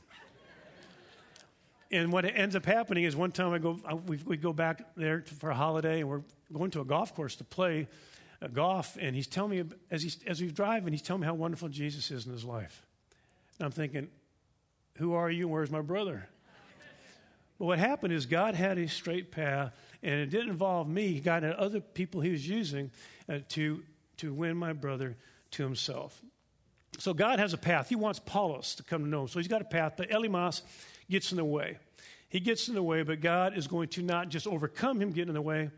And 1.90 2.12
what 2.12 2.24
ends 2.24 2.54
up 2.54 2.64
happening 2.64 3.04
is 3.04 3.16
one 3.16 3.32
time 3.32 3.52
I 3.52 3.58
go, 3.58 3.78
I, 3.84 3.94
we, 3.94 4.36
go 4.36 4.52
back 4.52 4.94
there 4.96 5.20
to, 5.20 5.34
for 5.34 5.50
a 5.50 5.54
holiday, 5.54 6.00
and 6.00 6.08
we're 6.08 6.22
going 6.52 6.70
to 6.72 6.80
a 6.80 6.84
golf 6.84 7.14
course 7.14 7.36
to 7.36 7.44
play 7.44 7.88
golf, 8.48 8.96
and 9.00 9.14
he's 9.14 9.26
telling 9.26 9.50
me, 9.50 9.64
as, 9.90 10.02
he's, 10.02 10.18
as 10.26 10.40
we 10.40 10.50
drive, 10.50 10.84
and 10.84 10.94
he's 10.94 11.02
telling 11.02 11.20
me 11.20 11.26
how 11.26 11.34
wonderful 11.34 11.68
Jesus 11.68 12.10
is 12.10 12.26
in 12.26 12.32
his 12.32 12.44
life. 12.44 12.86
And 13.58 13.66
I'm 13.66 13.72
thinking, 13.72 14.08
who 14.96 15.14
are 15.14 15.30
you? 15.30 15.48
Where's 15.48 15.70
my 15.70 15.82
brother? 15.82 16.28
But 17.58 17.66
what 17.66 17.78
happened 17.78 18.14
is 18.14 18.24
God 18.24 18.54
had 18.54 18.78
a 18.78 18.88
straight 18.88 19.30
path, 19.30 19.74
and 20.02 20.14
it 20.14 20.30
didn't 20.30 20.48
involve 20.48 20.88
me. 20.88 21.20
God 21.20 21.42
had 21.42 21.54
other 21.54 21.80
people 21.80 22.22
he 22.22 22.30
was 22.30 22.48
using 22.48 22.90
uh, 23.28 23.40
to, 23.50 23.82
to 24.18 24.32
win 24.32 24.56
my 24.56 24.72
brother 24.72 25.16
to 25.52 25.62
himself. 25.62 26.22
So 26.98 27.12
God 27.12 27.38
has 27.38 27.52
a 27.52 27.58
path. 27.58 27.90
He 27.90 27.96
wants 27.96 28.18
Paulus 28.18 28.74
to 28.76 28.82
come 28.82 29.02
to 29.04 29.08
know 29.08 29.22
him. 29.22 29.28
So 29.28 29.38
he's 29.38 29.48
got 29.48 29.60
a 29.60 29.66
path, 29.66 29.94
but 29.96 30.08
Elymas 30.08 30.62
gets 31.10 31.32
in 31.32 31.36
the 31.36 31.44
way. 31.44 31.78
He 32.28 32.40
gets 32.40 32.68
in 32.68 32.74
the 32.74 32.82
way, 32.82 33.02
but 33.02 33.20
God 33.20 33.56
is 33.58 33.66
going 33.66 33.88
to 33.88 34.02
not 34.02 34.28
just 34.28 34.46
overcome 34.46 35.00
him 35.00 35.10
getting 35.10 35.30
in 35.30 35.34
the 35.34 35.42
way, 35.42 35.70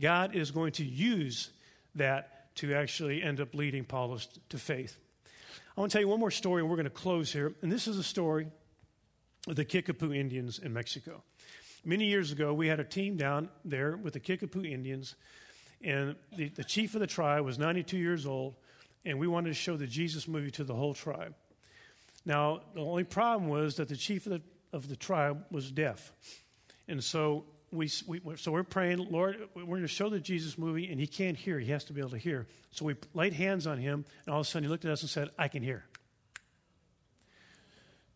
God 0.00 0.36
is 0.36 0.50
going 0.50 0.72
to 0.72 0.84
use 0.84 1.50
that 1.94 2.54
to 2.56 2.74
actually 2.74 3.22
end 3.22 3.40
up 3.40 3.54
leading 3.54 3.84
Paulus 3.84 4.28
to 4.50 4.58
faith. 4.58 4.96
I 5.76 5.80
want 5.80 5.90
to 5.90 5.96
tell 5.96 6.02
you 6.02 6.08
one 6.08 6.20
more 6.20 6.30
story, 6.30 6.60
and 6.60 6.70
we're 6.70 6.76
going 6.76 6.84
to 6.84 6.90
close 6.90 7.32
here. 7.32 7.54
And 7.62 7.72
this 7.72 7.88
is 7.88 7.98
a 7.98 8.02
story 8.02 8.46
of 9.48 9.56
the 9.56 9.64
Kickapoo 9.64 10.12
Indians 10.12 10.58
in 10.58 10.72
Mexico. 10.72 11.22
Many 11.84 12.04
years 12.06 12.32
ago, 12.32 12.54
we 12.54 12.68
had 12.68 12.80
a 12.80 12.84
team 12.84 13.16
down 13.16 13.48
there 13.64 13.96
with 13.96 14.12
the 14.12 14.20
Kickapoo 14.20 14.64
Indians, 14.64 15.16
and 15.82 16.16
the, 16.36 16.48
the 16.50 16.64
chief 16.64 16.94
of 16.94 17.00
the 17.00 17.06
tribe 17.06 17.44
was 17.44 17.58
92 17.58 17.96
years 17.96 18.24
old, 18.24 18.54
and 19.04 19.18
we 19.18 19.26
wanted 19.26 19.48
to 19.48 19.54
show 19.54 19.76
the 19.76 19.86
Jesus 19.86 20.28
movie 20.28 20.50
to 20.52 20.64
the 20.64 20.74
whole 20.74 20.94
tribe. 20.94 21.34
Now, 22.24 22.60
the 22.74 22.80
only 22.80 23.04
problem 23.04 23.50
was 23.50 23.76
that 23.76 23.88
the 23.88 23.96
chief 23.96 24.26
of 24.26 24.32
the, 24.32 24.42
of 24.74 24.88
the 24.88 24.96
tribe 24.96 25.44
was 25.50 25.70
deaf. 25.70 26.12
And 26.88 27.02
so 27.02 27.44
we, 27.70 27.90
we, 28.06 28.20
so 28.36 28.52
we're 28.52 28.64
praying, 28.64 29.06
Lord, 29.10 29.36
we're 29.54 29.64
going 29.64 29.82
to 29.82 29.88
show 29.88 30.10
the 30.10 30.20
Jesus 30.20 30.58
movie, 30.58 30.90
and 30.90 31.00
he 31.00 31.06
can't 31.06 31.36
hear. 31.36 31.58
He 31.58 31.70
has 31.70 31.84
to 31.84 31.92
be 31.92 32.00
able 32.00 32.10
to 32.10 32.18
hear. 32.18 32.46
So 32.72 32.84
we 32.84 32.96
laid 33.14 33.32
hands 33.32 33.66
on 33.66 33.78
him, 33.78 34.04
and 34.26 34.34
all 34.34 34.40
of 34.40 34.46
a 34.46 34.50
sudden 34.50 34.64
he 34.64 34.68
looked 34.68 34.84
at 34.84 34.90
us 34.90 35.02
and 35.02 35.10
said, 35.10 35.30
I 35.38 35.48
can 35.48 35.62
hear. 35.62 35.84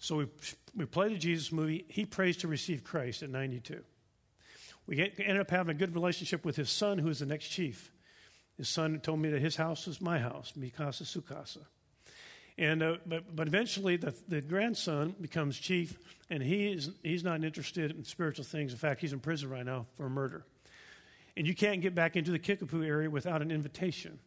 So 0.01 0.17
we, 0.17 0.27
we 0.77 0.85
played 0.85 1.13
the 1.13 1.19
Jesus 1.19 1.51
movie. 1.53 1.85
He 1.89 2.05
prays 2.05 2.37
to 2.39 2.49
receive 2.49 2.85
Christ 2.85 3.23
at 3.23 3.31
92. 3.31 3.83
We 4.87 5.01
ended 5.01 5.41
up 5.41 5.51
having 5.51 5.75
a 5.75 5.79
good 5.79 5.95
relationship 5.95 6.45
with 6.45 6.57
his 6.57 6.71
son, 6.71 6.99
who 6.99 7.09
is 7.09 7.21
the 7.21 7.27
next 7.27 7.49
chief. 7.49 7.93
His 8.57 8.69
son 8.69 8.99
told 9.01 9.21
me 9.21 9.31
that 9.31 9.41
his 9.41 9.57
house 9.57 9.87
was 9.87 10.01
my 10.01 10.19
house, 10.19 10.53
mi 10.57 10.71
casa, 10.71 11.05
su 11.05 11.21
casa. 11.21 11.61
And, 12.59 12.83
uh, 12.83 12.97
but, 13.07 13.35
but 13.35 13.47
eventually, 13.47 13.97
the, 13.97 14.15
the 14.27 14.41
grandson 14.41 15.15
becomes 15.21 15.57
chief, 15.57 15.97
and 16.29 16.43
he 16.43 16.73
is, 16.73 16.91
he's 17.03 17.25
not 17.25 17.45
interested 17.45 17.93
in 17.93 18.05
spiritual 18.05 18.45
things. 18.45 18.73
In 18.73 18.79
fact, 18.79 19.01
he's 19.01 19.13
in 19.13 19.21
prison 19.21 19.49
right 19.49 19.65
now 19.65 19.87
for 19.97 20.11
murder. 20.11 20.45
And 21.37 21.47
you 21.47 21.55
can't 21.55 21.81
get 21.81 21.95
back 21.95 22.17
into 22.17 22.33
the 22.33 22.39
Kickapoo 22.39 22.83
area 22.83 23.09
without 23.09 23.43
an 23.43 23.53
invitation. 23.53 24.19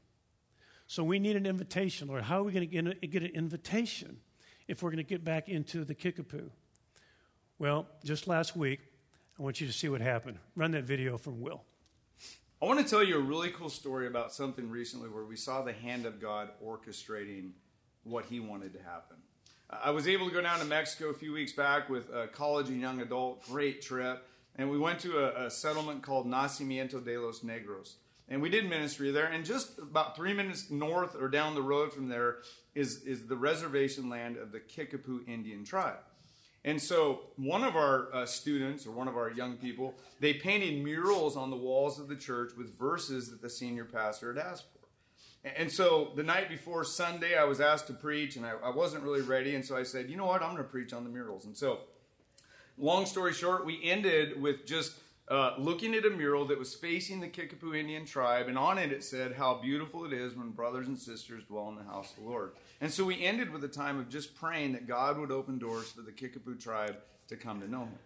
So 0.87 1.03
we 1.03 1.19
need 1.19 1.35
an 1.35 1.45
invitation, 1.45 2.07
Lord. 2.07 2.23
How 2.23 2.39
are 2.39 2.43
we 2.43 2.53
going 2.53 2.69
to 2.69 3.07
get 3.07 3.23
an 3.23 3.31
invitation? 3.35 4.17
if 4.71 4.81
we're 4.81 4.89
going 4.89 5.03
to 5.03 5.03
get 5.03 5.25
back 5.25 5.49
into 5.49 5.83
the 5.83 5.93
Kickapoo. 5.93 6.49
Well, 7.59 7.87
just 8.05 8.25
last 8.25 8.55
week, 8.55 8.79
I 9.37 9.43
want 9.43 9.59
you 9.59 9.67
to 9.67 9.73
see 9.73 9.89
what 9.89 9.99
happened. 9.99 10.37
Run 10.55 10.71
that 10.71 10.85
video 10.85 11.17
from 11.17 11.41
Will. 11.41 11.61
I 12.61 12.65
want 12.65 12.79
to 12.79 12.85
tell 12.85 13.03
you 13.03 13.17
a 13.17 13.21
really 13.21 13.49
cool 13.49 13.69
story 13.69 14.07
about 14.07 14.31
something 14.31 14.69
recently 14.69 15.09
where 15.09 15.25
we 15.25 15.35
saw 15.35 15.61
the 15.61 15.73
hand 15.73 16.05
of 16.05 16.21
God 16.21 16.51
orchestrating 16.65 17.51
what 18.03 18.25
He 18.25 18.39
wanted 18.39 18.73
to 18.73 18.79
happen. 18.79 19.17
I 19.69 19.91
was 19.91 20.07
able 20.07 20.27
to 20.27 20.33
go 20.33 20.41
down 20.41 20.59
to 20.59 20.65
Mexico 20.65 21.09
a 21.09 21.13
few 21.13 21.31
weeks 21.31 21.53
back 21.53 21.89
with 21.89 22.13
a 22.13 22.27
college 22.27 22.67
and 22.67 22.81
young 22.81 22.99
adult, 23.01 23.45
great 23.47 23.81
trip, 23.81 24.27
and 24.57 24.69
we 24.69 24.77
went 24.77 24.99
to 24.99 25.17
a, 25.17 25.45
a 25.45 25.49
settlement 25.49 26.03
called 26.03 26.27
Nacimiento 26.27 27.03
de 27.03 27.17
los 27.17 27.39
Negros. 27.39 27.93
And 28.27 28.41
we 28.41 28.49
did 28.49 28.69
ministry 28.69 29.11
there, 29.11 29.25
and 29.25 29.45
just 29.45 29.77
about 29.77 30.15
three 30.15 30.33
minutes 30.33 30.69
north 30.69 31.15
or 31.19 31.27
down 31.27 31.55
the 31.55 31.61
road 31.61 31.91
from 31.91 32.07
there 32.07 32.37
is, 32.75 33.03
is 33.03 33.27
the 33.27 33.35
reservation 33.35 34.09
land 34.09 34.37
of 34.37 34.51
the 34.51 34.59
Kickapoo 34.59 35.23
Indian 35.27 35.65
tribe. 35.65 35.99
And 36.63 36.79
so, 36.81 37.21
one 37.37 37.63
of 37.63 37.75
our 37.75 38.13
uh, 38.13 38.25
students, 38.25 38.85
or 38.85 38.91
one 38.91 39.07
of 39.07 39.17
our 39.17 39.31
young 39.31 39.57
people, 39.57 39.95
they 40.19 40.33
painted 40.33 40.83
murals 40.83 41.35
on 41.35 41.49
the 41.49 41.57
walls 41.57 41.99
of 41.99 42.07
the 42.07 42.15
church 42.15 42.51
with 42.55 42.77
verses 42.77 43.31
that 43.31 43.41
the 43.41 43.49
senior 43.49 43.83
pastor 43.83 44.33
had 44.33 44.45
asked 44.45 44.65
for. 44.71 44.80
And 45.43 45.71
so, 45.71 46.11
the 46.15 46.21
night 46.21 46.49
before 46.49 46.83
Sunday, 46.83 47.35
I 47.35 47.45
was 47.45 47.59
asked 47.59 47.87
to 47.87 47.93
preach, 47.93 48.35
and 48.35 48.45
I, 48.45 48.51
I 48.63 48.69
wasn't 48.69 49.03
really 49.03 49.21
ready. 49.21 49.55
And 49.55 49.65
so, 49.65 49.75
I 49.75 49.81
said, 49.81 50.09
you 50.09 50.15
know 50.15 50.27
what, 50.27 50.43
I'm 50.43 50.51
going 50.51 50.63
to 50.63 50.69
preach 50.69 50.93
on 50.93 51.03
the 51.03 51.09
murals. 51.09 51.45
And 51.45 51.57
so, 51.57 51.79
long 52.77 53.07
story 53.07 53.33
short, 53.33 53.65
we 53.65 53.83
ended 53.83 54.39
with 54.39 54.67
just 54.67 54.93
uh, 55.31 55.55
looking 55.57 55.95
at 55.95 56.05
a 56.05 56.09
mural 56.09 56.45
that 56.45 56.59
was 56.59 56.75
facing 56.75 57.21
the 57.21 57.27
Kickapoo 57.27 57.73
Indian 57.73 58.05
tribe, 58.05 58.49
and 58.49 58.57
on 58.57 58.77
it 58.77 58.91
it 58.91 59.03
said, 59.03 59.33
How 59.33 59.55
beautiful 59.55 60.05
it 60.05 60.13
is 60.13 60.35
when 60.35 60.49
brothers 60.49 60.87
and 60.87 60.99
sisters 60.99 61.43
dwell 61.45 61.69
in 61.69 61.75
the 61.75 61.83
house 61.83 62.11
of 62.11 62.23
the 62.23 62.29
Lord. 62.29 62.51
And 62.81 62.91
so 62.91 63.05
we 63.05 63.23
ended 63.23 63.49
with 63.49 63.63
a 63.63 63.69
time 63.69 63.97
of 63.97 64.09
just 64.09 64.35
praying 64.35 64.73
that 64.73 64.87
God 64.87 65.17
would 65.17 65.31
open 65.31 65.57
doors 65.57 65.89
for 65.89 66.01
the 66.01 66.11
Kickapoo 66.11 66.55
tribe 66.55 66.97
to 67.29 67.37
come 67.37 67.61
to 67.61 67.71
know 67.71 67.83
Him. 67.83 67.99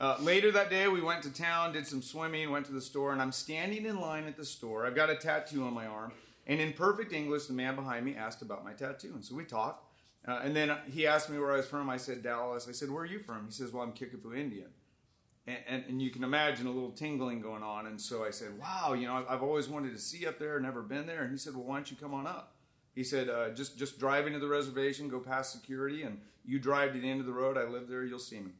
Uh, 0.00 0.16
later 0.20 0.50
that 0.50 0.70
day, 0.70 0.88
we 0.88 1.00
went 1.00 1.22
to 1.22 1.32
town, 1.32 1.72
did 1.72 1.86
some 1.86 2.02
swimming, 2.02 2.50
went 2.50 2.66
to 2.66 2.72
the 2.72 2.80
store, 2.80 3.12
and 3.12 3.20
I'm 3.20 3.32
standing 3.32 3.84
in 3.84 4.00
line 4.00 4.24
at 4.24 4.36
the 4.36 4.44
store. 4.44 4.86
I've 4.86 4.94
got 4.94 5.10
a 5.10 5.16
tattoo 5.16 5.64
on 5.64 5.74
my 5.74 5.86
arm, 5.86 6.12
and 6.46 6.60
in 6.60 6.72
perfect 6.72 7.12
English, 7.12 7.46
the 7.46 7.52
man 7.52 7.74
behind 7.74 8.04
me 8.04 8.14
asked 8.14 8.42
about 8.42 8.64
my 8.64 8.72
tattoo. 8.72 9.12
And 9.14 9.24
so 9.24 9.34
we 9.34 9.44
talked. 9.44 9.84
Uh, 10.26 10.40
and 10.42 10.56
then 10.56 10.76
he 10.92 11.06
asked 11.06 11.30
me 11.30 11.38
where 11.38 11.52
I 11.52 11.58
was 11.58 11.66
from. 11.66 11.88
I 11.88 11.96
said, 11.96 12.22
Dallas. 12.22 12.66
I 12.68 12.72
said, 12.72 12.90
Where 12.90 13.02
are 13.02 13.06
you 13.06 13.18
from? 13.20 13.46
He 13.46 13.52
says, 13.52 13.72
Well, 13.72 13.82
I'm 13.82 13.92
Kickapoo 13.92 14.34
Indian 14.34 14.70
and, 15.46 15.58
and, 15.68 15.84
and, 15.88 16.02
you 16.02 16.10
can 16.10 16.24
imagine 16.24 16.66
a 16.66 16.70
little 16.70 16.90
tingling 16.90 17.40
going 17.40 17.62
on. 17.62 17.86
And 17.86 18.00
so 18.00 18.24
I 18.24 18.30
said, 18.30 18.58
"Wow, 18.58 18.94
you 18.94 19.06
know, 19.06 19.24
I've 19.28 19.42
always 19.42 19.68
wanted 19.68 19.92
to 19.92 19.98
see 19.98 20.26
up 20.26 20.38
there, 20.38 20.58
never 20.58 20.82
been 20.82 21.06
there." 21.06 21.22
And 21.22 21.30
he 21.30 21.38
said, 21.38 21.54
"Well, 21.54 21.64
why 21.64 21.76
don't 21.76 21.90
you 21.90 21.96
come 21.96 22.14
on 22.14 22.26
up?" 22.26 22.56
He 22.94 23.04
said, 23.04 23.28
uh, 23.28 23.50
"Just 23.50 23.78
just 23.78 23.98
drive 23.98 24.26
into 24.26 24.38
the 24.38 24.48
reservation, 24.48 25.08
go 25.08 25.20
past 25.20 25.52
security, 25.52 26.02
and 26.02 26.20
you 26.44 26.58
drive 26.58 26.92
to 26.94 27.00
the 27.00 27.08
end 27.08 27.20
of 27.20 27.26
the 27.26 27.32
road. 27.32 27.56
I 27.56 27.64
live 27.64 27.88
there. 27.88 28.04
You'll 28.04 28.18
see 28.18 28.40
me." 28.40 28.52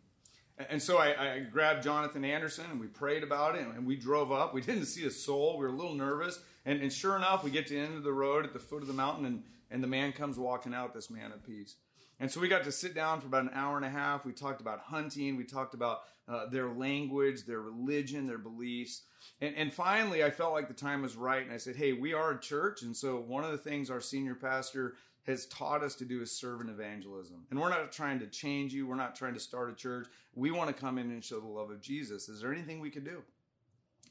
And 0.71 0.81
so 0.81 0.97
I, 0.97 1.35
I 1.35 1.39
grabbed 1.41 1.83
Jonathan 1.83 2.25
Anderson 2.25 2.65
and 2.71 2.81
we 2.81 2.87
prayed 2.87 3.23
about 3.23 3.57
it, 3.57 3.67
and 3.67 3.87
we 3.87 3.97
drove 3.97 4.33
up. 4.33 4.55
We 4.55 4.61
didn't 4.63 4.87
see 4.87 5.07
a 5.07 5.11
soul. 5.11 5.59
We 5.59 5.67
were 5.67 5.73
a 5.73 5.77
little 5.77 5.95
nervous, 5.95 6.39
and, 6.67 6.83
and 6.83 6.93
sure 6.93 7.17
enough, 7.17 7.43
we 7.43 7.51
get 7.51 7.67
to 7.69 7.75
the 7.75 7.81
end 7.81 7.97
of 7.97 8.03
the 8.03 8.13
road 8.13 8.45
at 8.45 8.53
the 8.53 8.59
foot 8.59 8.83
of 8.83 8.89
the 8.89 8.95
mountain, 8.95 9.25
and 9.25 9.43
and 9.71 9.83
the 9.83 9.89
man 9.89 10.13
comes 10.13 10.39
walking 10.39 10.75
out. 10.75 10.95
This 10.95 11.11
man 11.11 11.33
of 11.33 11.45
peace. 11.45 11.77
And 12.19 12.31
so 12.31 12.41
we 12.41 12.49
got 12.49 12.65
to 12.65 12.73
sit 12.73 12.95
down 12.95 13.21
for 13.21 13.27
about 13.27 13.43
an 13.43 13.51
hour 13.53 13.77
and 13.77 13.85
a 13.85 13.91
half. 13.91 14.25
We 14.25 14.33
talked 14.33 14.61
about 14.61 14.81
hunting. 14.81 15.37
We 15.37 15.45
talked 15.45 15.75
about 15.75 16.01
uh, 16.29 16.47
their 16.47 16.69
language, 16.69 17.45
their 17.45 17.61
religion, 17.61 18.27
their 18.27 18.39
beliefs. 18.39 19.03
And, 19.41 19.55
and 19.55 19.73
finally, 19.73 20.25
I 20.25 20.31
felt 20.31 20.53
like 20.53 20.69
the 20.69 20.75
time 20.75 21.03
was 21.03 21.15
right. 21.15 21.43
And 21.43 21.53
I 21.53 21.59
said, 21.59 21.77
Hey, 21.77 21.93
we 21.93 22.15
are 22.15 22.33
a 22.33 22.41
church. 22.41 22.83
And 22.83 22.97
so 22.97 23.17
one 23.17 23.45
of 23.45 23.53
the 23.53 23.59
things 23.59 23.91
our 23.91 24.01
senior 24.01 24.35
pastor 24.35 24.95
has 25.27 25.47
taught 25.47 25.83
us 25.83 25.97
to 25.97 26.05
do 26.05 26.23
is 26.23 26.31
serve 26.31 26.61
in 26.61 26.69
evangelism. 26.69 27.45
And 27.51 27.61
we're 27.61 27.69
not 27.69 27.93
trying 27.93 28.21
to 28.21 28.27
change 28.27 28.73
you. 28.73 28.87
We're 28.87 28.95
not 28.95 29.17
trying 29.17 29.35
to 29.35 29.41
start 29.41 29.71
a 29.71 29.75
church. 29.75 30.07
We 30.35 30.53
want 30.53 30.69
to 30.69 30.81
come 30.81 30.99
in 30.99 31.11
and 31.11 31.23
show 31.23 31.41
the 31.41 31.49
love 31.49 31.71
of 31.71 31.83
Jesus. 31.83 32.29
Is 32.29 32.41
there 32.41 32.53
anything 32.53 32.81
we 32.81 32.91
could 32.91 33.05
do? 33.05 33.23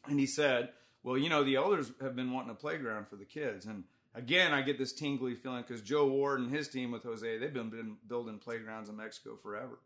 And 0.07 0.19
he 0.19 0.25
said, 0.25 0.69
Well, 1.05 1.19
you 1.19 1.29
know, 1.29 1.43
the 1.43 1.55
elders 1.55 1.91
have 2.01 2.15
been 2.15 2.31
wanting 2.31 2.49
a 2.49 2.55
playground 2.55 3.07
for 3.07 3.15
the 3.15 3.25
kids. 3.25 3.67
And 3.67 3.83
again, 4.15 4.53
I 4.53 4.63
get 4.63 4.79
this 4.79 4.91
tingly 4.91 5.35
feeling 5.35 5.61
because 5.61 5.83
Joe 5.83 6.07
Ward 6.07 6.39
and 6.39 6.51
his 6.51 6.67
team 6.67 6.89
with 6.89 7.03
Jose, 7.03 7.37
they've 7.37 7.53
been, 7.53 7.97
building 8.07 8.39
playgrounds 8.39 8.89
in 8.89 8.97
Mexico 8.97 9.35
forever. 9.35 9.77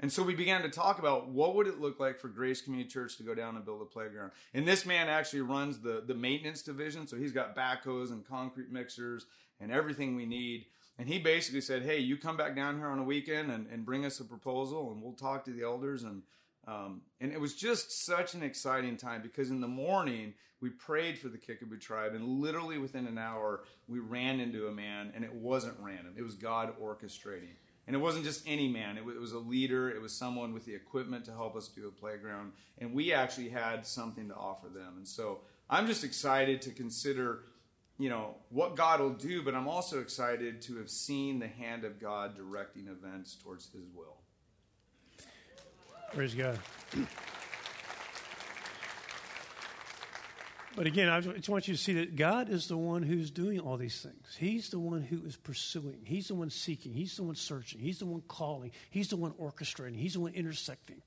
And 0.00 0.10
so 0.10 0.22
we 0.22 0.34
began 0.34 0.62
to 0.62 0.70
talk 0.70 0.98
about 0.98 1.28
what 1.28 1.54
would 1.54 1.66
it 1.66 1.80
look 1.80 2.00
like 2.00 2.18
for 2.18 2.28
Grace 2.28 2.62
Community 2.62 2.88
Church 2.88 3.18
to 3.18 3.22
go 3.22 3.34
down 3.34 3.56
and 3.56 3.64
build 3.66 3.82
a 3.82 3.84
playground. 3.84 4.30
And 4.54 4.66
this 4.66 4.86
man 4.86 5.08
actually 5.08 5.42
runs 5.42 5.80
the, 5.80 6.02
the 6.04 6.14
maintenance 6.14 6.62
division. 6.62 7.06
So 7.06 7.18
he's 7.18 7.30
got 7.30 7.54
backhoes 7.54 8.10
and 8.10 8.26
concrete 8.26 8.72
mixers 8.72 9.26
and 9.60 9.70
everything 9.70 10.16
we 10.16 10.24
need. 10.24 10.64
And 10.98 11.06
he 11.06 11.18
basically 11.18 11.60
said, 11.60 11.82
Hey, 11.82 11.98
you 11.98 12.16
come 12.16 12.38
back 12.38 12.56
down 12.56 12.78
here 12.78 12.88
on 12.88 12.98
a 12.98 13.04
weekend 13.04 13.50
and, 13.50 13.66
and 13.66 13.84
bring 13.84 14.06
us 14.06 14.18
a 14.18 14.24
proposal 14.24 14.92
and 14.92 15.02
we'll 15.02 15.12
talk 15.12 15.44
to 15.44 15.52
the 15.52 15.62
elders. 15.62 16.04
And, 16.04 16.22
um, 16.66 17.02
and 17.20 17.32
it 17.32 17.40
was 17.40 17.54
just 17.54 18.06
such 18.06 18.32
an 18.32 18.42
exciting 18.42 18.96
time 18.96 19.20
because 19.20 19.50
in 19.50 19.60
the 19.60 19.68
morning 19.68 20.32
we 20.64 20.70
prayed 20.70 21.18
for 21.18 21.28
the 21.28 21.36
Kickapoo 21.36 21.76
tribe 21.76 22.14
and 22.14 22.26
literally 22.40 22.78
within 22.78 23.06
an 23.06 23.18
hour 23.18 23.64
we 23.86 23.98
ran 23.98 24.40
into 24.40 24.66
a 24.66 24.72
man 24.72 25.12
and 25.14 25.22
it 25.22 25.34
wasn't 25.34 25.74
random. 25.78 26.14
It 26.16 26.22
was 26.22 26.36
God 26.36 26.72
orchestrating. 26.82 27.56
And 27.86 27.94
it 27.94 27.98
wasn't 27.98 28.24
just 28.24 28.42
any 28.46 28.66
man, 28.66 28.96
it 28.96 29.04
was 29.04 29.32
a 29.32 29.38
leader, 29.38 29.90
it 29.90 30.00
was 30.00 30.14
someone 30.14 30.54
with 30.54 30.64
the 30.64 30.74
equipment 30.74 31.26
to 31.26 31.32
help 31.32 31.54
us 31.54 31.68
do 31.68 31.86
a 31.86 31.90
playground. 31.90 32.52
And 32.78 32.94
we 32.94 33.12
actually 33.12 33.50
had 33.50 33.86
something 33.86 34.26
to 34.28 34.34
offer 34.34 34.68
them. 34.68 34.94
And 34.96 35.06
so 35.06 35.40
I'm 35.68 35.86
just 35.86 36.02
excited 36.02 36.62
to 36.62 36.70
consider, 36.70 37.42
you 37.98 38.08
know, 38.08 38.36
what 38.48 38.74
God 38.74 39.00
will 39.00 39.10
do, 39.10 39.42
but 39.42 39.54
I'm 39.54 39.68
also 39.68 40.00
excited 40.00 40.62
to 40.62 40.78
have 40.78 40.88
seen 40.88 41.40
the 41.40 41.48
hand 41.48 41.84
of 41.84 42.00
God 42.00 42.36
directing 42.36 42.88
events 42.88 43.34
towards 43.34 43.66
his 43.66 43.84
will. 43.94 44.16
Praise 46.14 46.34
God. 46.34 46.58
But 50.76 50.86
again, 50.86 51.08
I 51.08 51.20
just 51.20 51.48
want 51.48 51.68
you 51.68 51.74
to 51.74 51.80
see 51.80 51.92
that 51.94 52.16
God 52.16 52.48
is 52.48 52.66
the 52.66 52.76
one 52.76 53.04
who's 53.04 53.30
doing 53.30 53.60
all 53.60 53.76
these 53.76 54.00
things. 54.00 54.36
He's 54.36 54.70
the 54.70 54.78
one 54.80 55.02
who 55.02 55.24
is 55.24 55.36
pursuing. 55.36 56.00
He's 56.04 56.28
the 56.28 56.34
one 56.34 56.50
seeking. 56.50 56.92
He's 56.92 57.16
the 57.16 57.22
one 57.22 57.36
searching. 57.36 57.80
He's 57.80 58.00
the 58.00 58.06
one 58.06 58.22
calling. 58.26 58.72
He's 58.90 59.08
the 59.08 59.16
one 59.16 59.32
orchestrating. 59.32 59.96
He's 59.96 60.14
the 60.14 60.20
one 60.20 60.34
intersecting. 60.34 61.00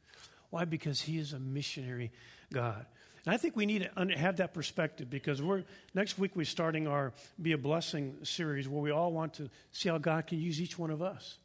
Why? 0.51 0.63
Because 0.63 1.01
He 1.01 1.17
is 1.17 1.33
a 1.33 1.39
missionary 1.39 2.11
God. 2.53 2.85
And 3.25 3.33
I 3.33 3.37
think 3.37 3.57
we 3.57 3.65
need 3.65 3.89
to 3.93 4.17
have 4.17 4.37
that 4.37 4.53
perspective 4.53 5.09
because 5.09 5.41
we're 5.41 5.65
next 5.93 6.17
week 6.17 6.31
we're 6.33 6.45
starting 6.45 6.87
our 6.87 7.11
Be 7.41 7.51
a 7.51 7.57
Blessing 7.57 8.15
series 8.23 8.69
where 8.69 8.81
we 8.81 8.91
all 8.91 9.11
want 9.11 9.33
to 9.33 9.49
see 9.73 9.89
how 9.89 9.97
God 9.97 10.27
can 10.27 10.39
use 10.39 10.61
each 10.61 10.79
one 10.79 10.91
of 10.91 11.01
us. 11.01 11.37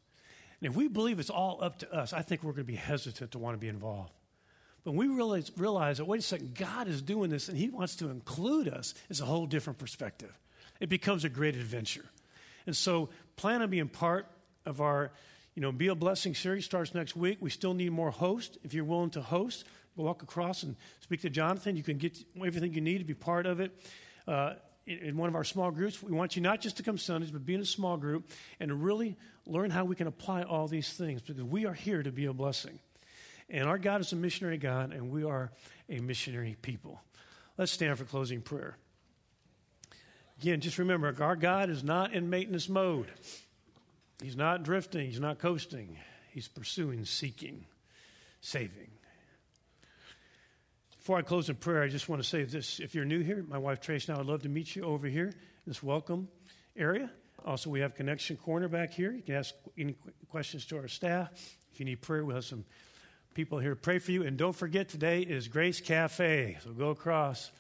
And 0.61 0.71
if 0.71 0.77
we 0.77 0.87
believe 0.87 1.19
it's 1.19 1.29
all 1.29 1.59
up 1.61 1.81
to 1.81 1.93
us, 1.93 2.13
I 2.13 2.23
think 2.23 2.45
we're 2.45 2.53
going 2.53 2.67
to 2.67 2.73
be 2.73 2.77
hesitant 2.77 3.33
to 3.33 3.41
want 3.41 3.55
to 3.55 3.59
be 3.59 3.67
involved. 3.67 4.13
But 4.85 4.93
when 4.93 5.09
we 5.09 5.15
realize, 5.15 5.53
realize 5.57 5.99
that, 5.99 6.07
wait 6.07 6.21
a 6.21 6.23
second, 6.23 6.55
God 6.57 6.89
is 6.89 7.03
doing 7.03 7.31
this 7.31 7.49
and 7.49 7.57
He 7.57 7.69
wants 7.69 7.97
to 7.97 8.09
include 8.11 8.69
us, 8.69 8.95
it's 9.09 9.21
a 9.21 9.25
whole 9.25 9.47
different 9.47 9.79
perspective. 9.79 10.33
It 10.81 10.89
becomes 10.89 11.25
a 11.25 11.29
great 11.29 11.55
adventure. 11.55 12.05
And 12.67 12.77
so 12.77 13.09
plan 13.37 13.63
on 13.63 13.71
being 13.71 13.89
part 13.89 14.27
of 14.67 14.81
our, 14.81 15.13
you 15.55 15.63
know, 15.63 15.71
Be 15.71 15.89
a 15.89 15.95
Blessing 15.95 16.35
series 16.35 16.65
starts 16.65 16.95
next 16.95 17.15
week. 17.17 17.39
We 17.41 17.51
still 17.51 17.75
need 17.75 17.93
more 17.93 18.11
hosts. 18.11 18.59
If 18.65 18.75
you're 18.75 18.85
willing 18.85 19.11
to 19.11 19.23
host, 19.23 19.65
walk 19.97 20.23
across 20.23 20.63
and 20.63 20.77
speak 21.01 21.21
to 21.23 21.31
Jonathan. 21.31 21.77
You 21.77 21.83
can 21.83 21.99
get 21.99 22.19
everything 22.37 22.73
you 22.75 22.81
need 22.81 22.99
to 22.99 23.05
be 23.05 23.15
part 23.15 23.47
of 23.47 23.61
it. 23.61 23.73
Uh, 24.27 24.55
in, 24.87 24.99
in 24.99 25.17
one 25.17 25.29
of 25.29 25.35
our 25.35 25.45
small 25.45 25.71
groups, 25.71 26.03
we 26.03 26.13
want 26.13 26.35
you 26.35 26.43
not 26.43 26.61
just 26.61 26.79
to 26.79 26.83
come 26.83 26.99
Sundays, 26.99 27.31
but 27.31 27.45
be 27.45 27.55
in 27.55 27.61
a 27.61 27.67
small 27.67 27.97
group 27.97 28.31
and 28.59 28.83
really 28.83 29.17
learn 29.47 29.71
how 29.71 29.85
we 29.85 29.95
can 29.95 30.07
apply 30.07 30.43
all 30.43 30.67
these 30.67 30.93
things 30.93 31.23
because 31.23 31.43
we 31.43 31.67
are 31.67 31.75
here 31.75 32.03
to 32.03 32.11
be 32.11 32.27
a 32.27 32.33
blessing. 32.33 32.79
And 33.49 33.69
our 33.69 33.79
God 33.79 34.01
is 34.01 34.13
a 34.13 34.17
missionary 34.17 34.59
God, 34.59 34.93
and 34.93 35.11
we 35.11 35.25
are 35.25 35.53
a 35.89 36.01
missionary 36.01 36.57
people. 36.63 37.01
Let's 37.59 37.73
stand 37.73 37.99
for 37.99 38.05
closing 38.05 38.41
prayer. 38.41 38.77
Again, 40.41 40.61
just 40.61 40.79
remember 40.79 41.15
our 41.21 41.37
God 41.37 41.71
is 41.71 41.85
not 41.85 42.13
in 42.13 42.31
maintenance 42.31 42.69
mode. 42.69 43.11
He's 44.23 44.37
not 44.37 44.63
drifting, 44.63 45.07
He's 45.07 45.21
not 45.21 45.39
coasting. 45.39 45.97
He's 46.31 46.49
pursuing, 46.49 47.05
seeking, 47.05 47.67
saving. 48.41 48.91
Before 50.97 51.19
I 51.19 51.23
close 51.23 51.51
in 51.51 51.57
prayer, 51.57 51.83
I 51.83 51.89
just 51.89 52.09
want 52.09 52.23
to 52.23 52.29
say 52.29 52.45
this. 52.45 52.81
If 52.81 52.95
you're 52.95 53.05
new 53.05 53.21
here, 53.21 53.45
my 53.47 53.59
wife 53.59 53.81
Trace 53.81 54.09
and 54.09 54.15
I 54.17 54.19
would 54.19 54.29
love 54.29 54.43
to 54.43 54.49
meet 54.49 54.75
you 54.75 54.85
over 54.85 55.09
here 55.09 55.27
in 55.27 55.35
this 55.67 55.83
welcome 55.83 56.29
area. 56.77 57.11
Also, 57.45 57.69
we 57.69 57.81
have 57.81 57.95
Connection 57.95 58.37
Corner 58.37 58.69
back 58.69 58.93
here. 58.93 59.13
You 59.13 59.23
can 59.23 59.35
ask 59.35 59.53
any 59.77 59.97
questions 60.31 60.65
to 60.67 60.79
our 60.79 60.89
staff. 60.89 61.31
If 61.73 61.81
you 61.81 61.85
need 61.85 62.01
prayer, 62.01 62.25
we'll 62.25 62.37
have 62.37 62.45
some 62.45 62.65
people 63.35 63.59
here 63.59 63.75
pray 63.75 63.99
for 63.99 64.13
you. 64.13 64.25
And 64.25 64.37
don't 64.37 64.55
forget, 64.55 64.89
today 64.89 65.21
is 65.21 65.49
Grace 65.49 65.81
Cafe. 65.81 66.59
So 66.63 66.71
go 66.71 66.91
across 66.91 67.51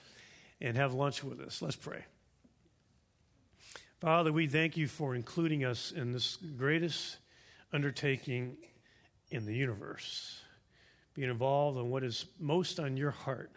and 0.61 0.77
have 0.77 0.95
lunch 0.95 1.25
with 1.25 1.41
us. 1.41 1.62
Let's 1.62 1.77
pray. 1.77 2.05
Father, 4.01 4.33
we 4.33 4.47
thank 4.47 4.77
you 4.77 4.89
for 4.89 5.14
including 5.14 5.64
us 5.64 5.93
in 5.93 6.12
this 6.12 6.37
greatest 6.57 7.18
undertaking 7.73 8.57
in 9.31 9.47
the 9.47 9.55
universe, 9.55 10.41
being 11.14 11.31
involved 11.31 11.79
in 11.79 11.89
what 11.89 12.03
is 12.03 12.27
most 12.39 12.81
on 12.81 12.97
your 12.97 13.12
heart, 13.12 13.53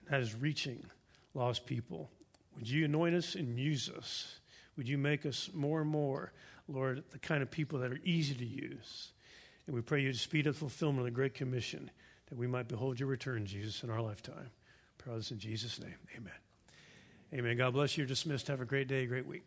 and 0.00 0.10
that 0.10 0.20
is 0.20 0.34
reaching 0.34 0.84
lost 1.34 1.66
people. 1.66 2.10
Would 2.56 2.68
you 2.68 2.84
anoint 2.84 3.14
us 3.14 3.34
and 3.34 3.58
use 3.58 3.90
us? 3.90 4.40
Would 4.76 4.88
you 4.88 4.98
make 4.98 5.26
us 5.26 5.50
more 5.54 5.80
and 5.80 5.90
more, 5.90 6.32
Lord, 6.68 7.02
the 7.10 7.18
kind 7.18 7.42
of 7.42 7.50
people 7.50 7.78
that 7.80 7.92
are 7.92 8.00
easy 8.04 8.34
to 8.34 8.44
use? 8.44 9.12
And 9.66 9.74
we 9.74 9.82
pray 9.82 10.02
you 10.02 10.12
to 10.12 10.18
speed 10.18 10.46
up 10.46 10.54
fulfillment 10.54 11.00
of 11.00 11.04
the 11.06 11.10
Great 11.10 11.34
Commission 11.34 11.90
that 12.28 12.38
we 12.38 12.46
might 12.46 12.68
behold 12.68 13.00
your 13.00 13.08
return, 13.08 13.46
Jesus, 13.46 13.82
in 13.82 13.90
our 13.90 14.00
lifetime. 14.00 14.50
Pray 14.98 15.14
this 15.14 15.30
in 15.30 15.38
Jesus' 15.38 15.80
name. 15.80 15.94
Amen. 16.16 16.32
Amen. 17.34 17.56
God 17.56 17.72
bless 17.72 17.96
you. 17.96 18.02
You're 18.02 18.08
dismissed. 18.08 18.48
Have 18.48 18.60
a 18.60 18.64
great 18.64 18.88
day, 18.88 19.06
great 19.06 19.26
week. 19.26 19.44